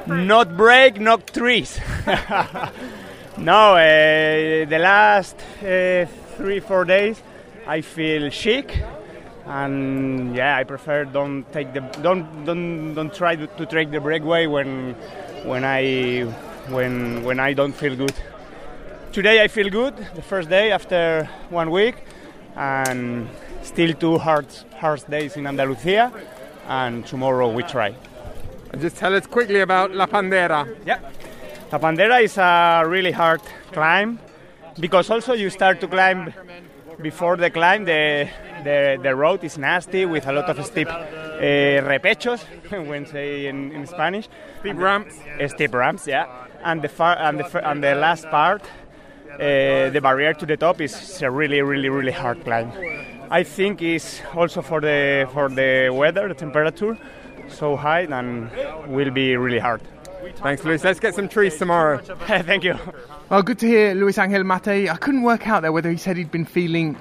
[0.08, 1.78] Not break, not trees.
[3.38, 6.06] no, uh, the last uh,
[6.36, 7.22] three, four days,
[7.66, 8.82] I feel sick,
[9.46, 14.00] and yeah, I prefer don't take the don't don't don't try to, to take the
[14.00, 14.94] breakaway when
[15.44, 16.22] when I
[16.70, 18.14] when when I don't feel good.
[19.12, 19.96] Today I feel good.
[20.14, 21.96] The first day after one week,
[22.56, 23.28] and
[23.62, 24.46] still two hard
[24.78, 26.12] hard days in Andalusia,
[26.68, 27.94] and tomorrow we try.
[28.78, 30.66] Just tell us quickly about La Pandera.
[30.84, 30.98] Yeah.
[31.72, 33.42] La Pandera is a really hard
[33.72, 34.20] climb
[34.78, 36.32] because also you start to climb
[37.02, 38.28] before the climb the
[38.62, 42.40] the, the road is nasty with a lot of steep uh, repechos
[42.88, 44.28] when say in, in Spanish.
[44.60, 45.18] Steep ramps.
[45.40, 46.26] uh, steep ramps yeah.
[46.62, 50.80] And the far and the and the last part uh, the barrier to the top
[50.80, 52.70] is a really really really hard climb.
[53.28, 56.96] I think is also for the for the weather the temperature
[57.48, 58.50] so high and
[58.86, 59.82] will be really hard
[60.34, 60.84] Thanks, Luis.
[60.84, 61.98] Let's get some trees tomorrow.
[62.26, 62.78] Thank you.
[63.28, 64.88] Well, good to hear Luis Angel Mate.
[64.88, 66.96] I couldn't work out there whether he said he'd been feeling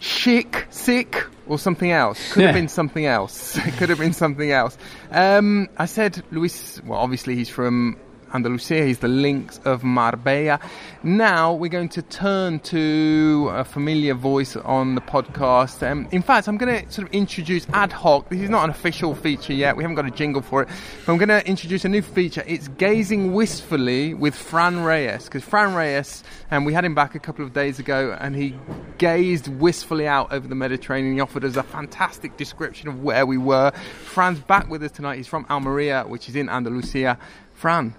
[0.00, 2.32] sick, sick, or something else.
[2.32, 3.56] Could have been something else.
[3.56, 4.76] It could have been something else.
[5.10, 6.80] Um, I said Luis.
[6.84, 7.96] Well, obviously he's from
[8.34, 8.84] Andalusia.
[8.84, 10.60] He's the links of Marbella.
[11.02, 15.88] Now we're going to turn to a familiar voice on the podcast.
[15.88, 18.28] Um, in fact, I'm going to sort of introduce ad hoc.
[18.28, 19.76] This is not an official feature yet.
[19.76, 20.68] We haven't got a jingle for it.
[21.04, 22.44] But I'm going to introduce a new feature.
[22.46, 27.18] It's gazing wistfully with Fran Reyes because Fran Reyes, and we had him back a
[27.18, 28.54] couple of days ago, and he
[28.98, 31.14] gazed wistfully out over the Mediterranean.
[31.14, 33.70] He offered us a fantastic description of where we were.
[34.04, 35.16] Fran's back with us tonight.
[35.16, 37.18] He's from Almeria, which is in Andalusia.
[37.54, 37.94] Fran,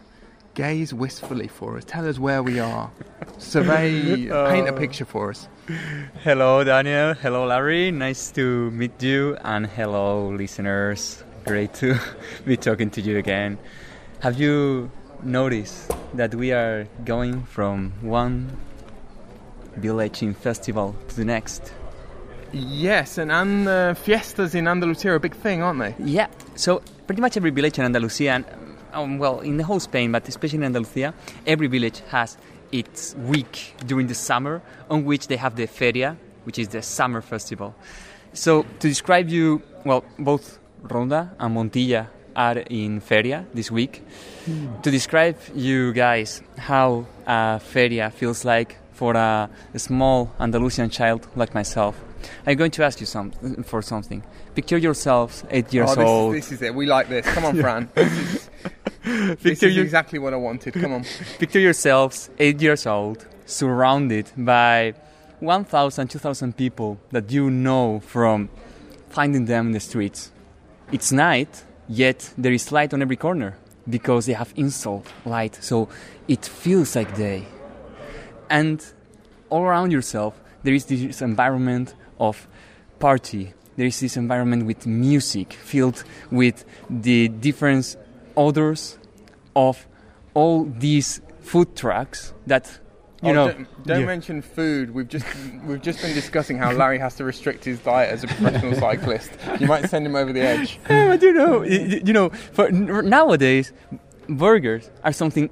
[0.59, 1.85] gaze wistfully for us.
[1.85, 2.91] Tell us where we are.
[3.37, 5.47] Survey, paint a picture for us.
[6.25, 7.13] Hello, Daniel.
[7.13, 7.91] Hello, Larry.
[7.91, 9.37] Nice to meet you.
[9.45, 11.23] And hello, listeners.
[11.45, 11.97] Great to
[12.45, 13.57] be talking to you again.
[14.19, 14.91] Have you
[15.23, 18.51] noticed that we are going from one
[19.77, 21.71] village in festival to the next?
[22.51, 25.95] Yes, and, and uh, fiestas in Andalusia are a big thing, aren't they?
[25.99, 26.27] Yeah.
[26.55, 28.45] So pretty much every village in Andalusia, and
[28.93, 31.13] um, well, in the whole Spain, but especially in Andalusia,
[31.45, 32.37] every village has
[32.71, 37.21] its week during the summer on which they have the feria, which is the summer
[37.21, 37.75] festival.
[38.33, 44.03] So to describe you, well, both Ronda and Montilla are in feria this week.
[44.83, 51.27] To describe you guys how a feria feels like for a, a small Andalusian child
[51.35, 51.95] like myself,
[52.45, 53.31] I'm going to ask you some
[53.63, 54.23] for something.
[54.55, 56.35] Picture yourselves eight years oh, this, old.
[56.35, 56.73] This is it.
[56.75, 57.25] We like this.
[57.25, 57.89] Come on, Fran.
[57.95, 58.49] This is,
[59.41, 60.73] this is exactly what I wanted.
[60.73, 61.05] Come on.
[61.39, 64.93] Picture yourselves eight years old, surrounded by
[65.39, 68.49] 1,000, 2,000 people that you know from
[69.09, 70.31] finding them in the streets.
[70.91, 73.57] It's night, yet there is light on every corner
[73.89, 75.89] because they have installed light, so
[76.27, 77.47] it feels like day.
[78.49, 78.83] And
[79.49, 82.47] all around yourself, there is this environment of
[82.99, 83.53] party.
[83.77, 87.95] There is this environment with music, filled with the different
[88.35, 88.97] odors
[89.55, 89.87] of
[90.33, 92.79] all these food trucks that
[93.21, 93.47] you Oh, know.
[93.51, 94.05] don't, don't Yeah.
[94.05, 94.93] mention food.
[94.93, 95.25] We've just
[95.65, 99.31] we've just been discussing how Larry has to restrict his diet as a professional cyclist.
[99.59, 100.79] You might send him over the edge.
[100.89, 103.73] Yeah, but you know, you know, for nowadays,
[104.29, 105.49] burgers are something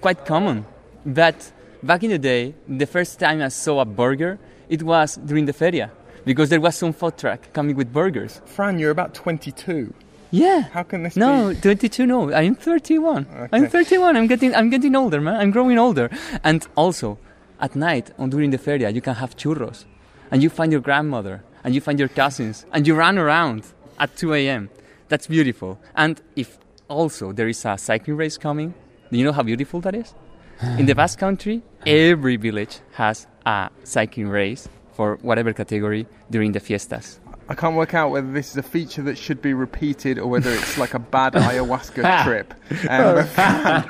[0.00, 0.64] quite common.
[1.04, 1.52] But
[1.82, 4.38] back in the day, the first time I saw a burger,
[4.74, 5.90] it was during the feria
[6.24, 8.40] because there was some food truck coming with burgers.
[8.44, 9.92] Fran, you're about 22.
[10.30, 10.62] Yeah.
[10.72, 11.20] How can this be?
[11.20, 11.60] No, be?
[11.60, 12.06] 22.
[12.06, 13.48] No, I'm 31.
[13.52, 14.16] I'm 31.
[14.16, 15.36] I'm getting, I'm getting older, man.
[15.36, 16.10] I'm growing older.
[16.42, 17.18] And also,
[17.60, 19.84] at night, on during the feria, you can have churros,
[20.30, 23.62] and you find your grandmother, and you find your cousins, and you run around
[23.98, 24.70] at 2 a.m.
[25.08, 25.78] That's beautiful.
[25.94, 26.58] And if
[26.88, 28.74] also there is a cycling race coming.
[29.10, 30.14] Do you know how beautiful that is?
[30.78, 36.60] In the Basque Country, every village has a cycling race for whatever category during the
[36.60, 37.20] fiestas.
[37.46, 40.50] I can't work out whether this is a feature that should be repeated or whether
[40.50, 42.54] it's like a bad ayahuasca trip.
[42.88, 43.82] Um, Fran,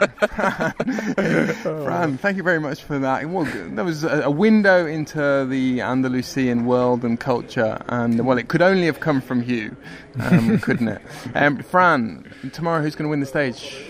[1.85, 3.29] Fran, thank you very much for that.
[3.29, 8.49] Well, there was a, a window into the Andalusian world and culture, and well, it
[8.49, 9.77] could only have come from you,
[10.21, 11.03] um, couldn't it?
[11.35, 13.85] Um, Fran, tomorrow, who's going to win the stage?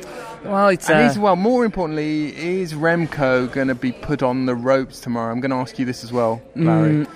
[0.44, 1.36] Well, it's and uh, is, well.
[1.36, 5.32] More importantly, is Remco going to be put on the ropes tomorrow?
[5.32, 6.90] I'm going to ask you this as well, Larry.
[6.90, 7.08] Mm,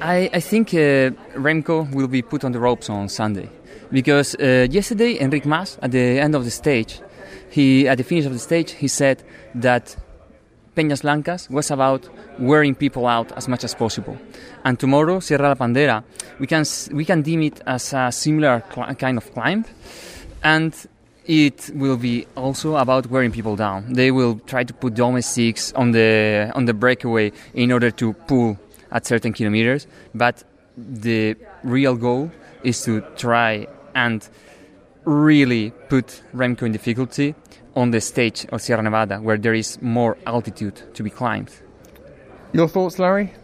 [0.00, 3.50] I, I think uh, Remco will be put on the ropes on Sunday
[3.90, 7.00] because uh, yesterday Enric Mas at the end of the stage,
[7.50, 9.22] he at the finish of the stage he said
[9.54, 9.96] that
[10.76, 12.08] Peñas Blancas was about
[12.38, 14.16] wearing people out as much as possible,
[14.64, 16.04] and tomorrow Sierra La Pandera
[16.38, 19.64] we can we can deem it as a similar cl- kind of climb,
[20.44, 20.86] and
[21.26, 23.92] it will be also about wearing people down.
[23.92, 28.58] They will try to put domestiques on the on the breakaway in order to pull
[28.90, 30.44] at certain kilometers, but
[30.76, 32.30] the real goal
[32.62, 34.28] is to try and
[35.04, 37.34] really put Remco in difficulty
[37.74, 41.50] on the stage of Sierra Nevada, where there is more altitude to be climbed.
[42.52, 43.34] Your thoughts, Larry?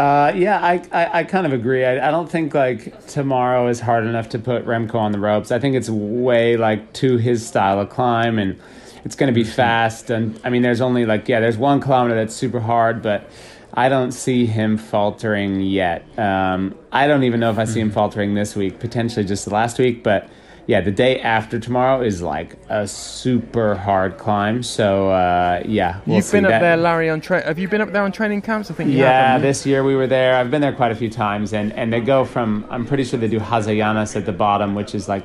[0.00, 1.84] Uh, yeah, I, I, I kind of agree.
[1.84, 5.52] I, I don't think like tomorrow is hard enough to put Remco on the ropes.
[5.52, 8.58] I think it's way like to his style of climb, and
[9.04, 10.08] it's going to be fast.
[10.08, 13.28] And I mean, there's only like yeah, there's one kilometer that's super hard, but
[13.74, 16.06] I don't see him faltering yet.
[16.18, 18.78] Um, I don't even know if I see him faltering this week.
[18.78, 20.30] Potentially just the last week, but
[20.70, 24.62] yeah, the day after tomorrow is like a super hard climb.
[24.62, 26.60] So uh, yeah, we'll You've see been up that.
[26.60, 27.10] there, Larry.
[27.10, 28.70] On tra- have you been up there on training camps?
[28.70, 28.98] I think you.
[28.98, 30.36] Yeah, haven't this year we were there.
[30.36, 32.64] I've been there quite a few times, and and they go from.
[32.70, 35.24] I'm pretty sure they do Hazallanas at the bottom, which is like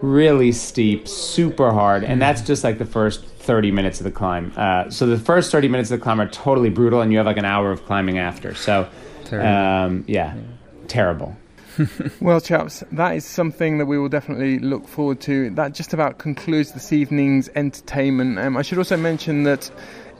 [0.00, 4.52] really steep, super hard, and that's just like the first 30 minutes of the climb.
[4.56, 7.26] Uh, so the first 30 minutes of the climb are totally brutal, and you have
[7.26, 8.54] like an hour of climbing after.
[8.54, 8.88] So,
[9.24, 9.48] Terrible.
[9.48, 10.36] um, yeah,
[10.86, 11.36] terrible.
[12.20, 15.50] Well, chaps, that is something that we will definitely look forward to.
[15.50, 18.38] That just about concludes this evening's entertainment.
[18.38, 19.70] Um, I should also mention that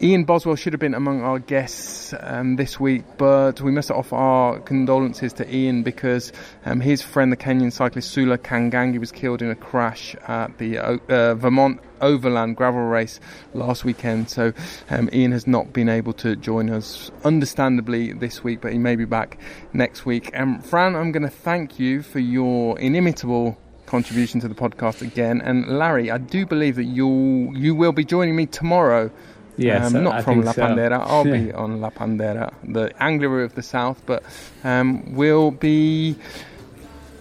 [0.00, 4.14] Ian Boswell should have been among our guests um, this week, but we must offer
[4.14, 6.32] our condolences to Ian because
[6.64, 10.78] um, his friend, the Kenyan cyclist Sule Kangangi, was killed in a crash at the
[10.78, 13.20] uh, uh, Vermont Overland gravel race
[13.54, 14.30] last weekend.
[14.30, 14.52] So
[14.90, 18.96] um, Ian has not been able to join us, understandably, this week, but he may
[18.96, 19.38] be back
[19.72, 20.30] next week.
[20.38, 25.40] Um, Fran, I'm going to thank you for your inimitable contribution to the podcast again.
[25.40, 29.10] And Larry, I do believe that you you will be joining me tomorrow.
[29.56, 30.62] Yes, um, not I from La so.
[30.62, 31.00] Pandera.
[31.00, 34.22] I'll be on La Pandera, the Angliru of the South, but
[34.62, 36.16] um, we'll be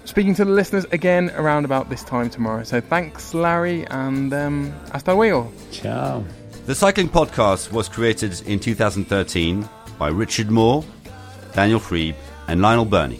[0.07, 2.63] speaking to the listeners again around about this time tomorrow.
[2.63, 5.51] So thanks, Larry, and um, hasta luego.
[5.71, 6.23] Ciao.
[6.65, 9.67] The Cycling Podcast was created in 2013
[9.99, 10.83] by Richard Moore,
[11.53, 12.15] Daniel Friebe,
[12.47, 13.19] and Lionel Birnie.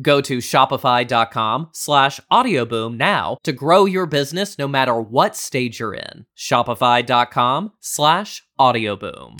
[0.00, 5.94] Go to shopify.com slash audioboom now to grow your business no matter what stage you're
[5.94, 6.26] in.
[6.36, 9.36] Shopify.com slash audioboom.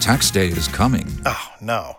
[0.00, 1.06] Tax day is coming.
[1.26, 1.98] Oh, no.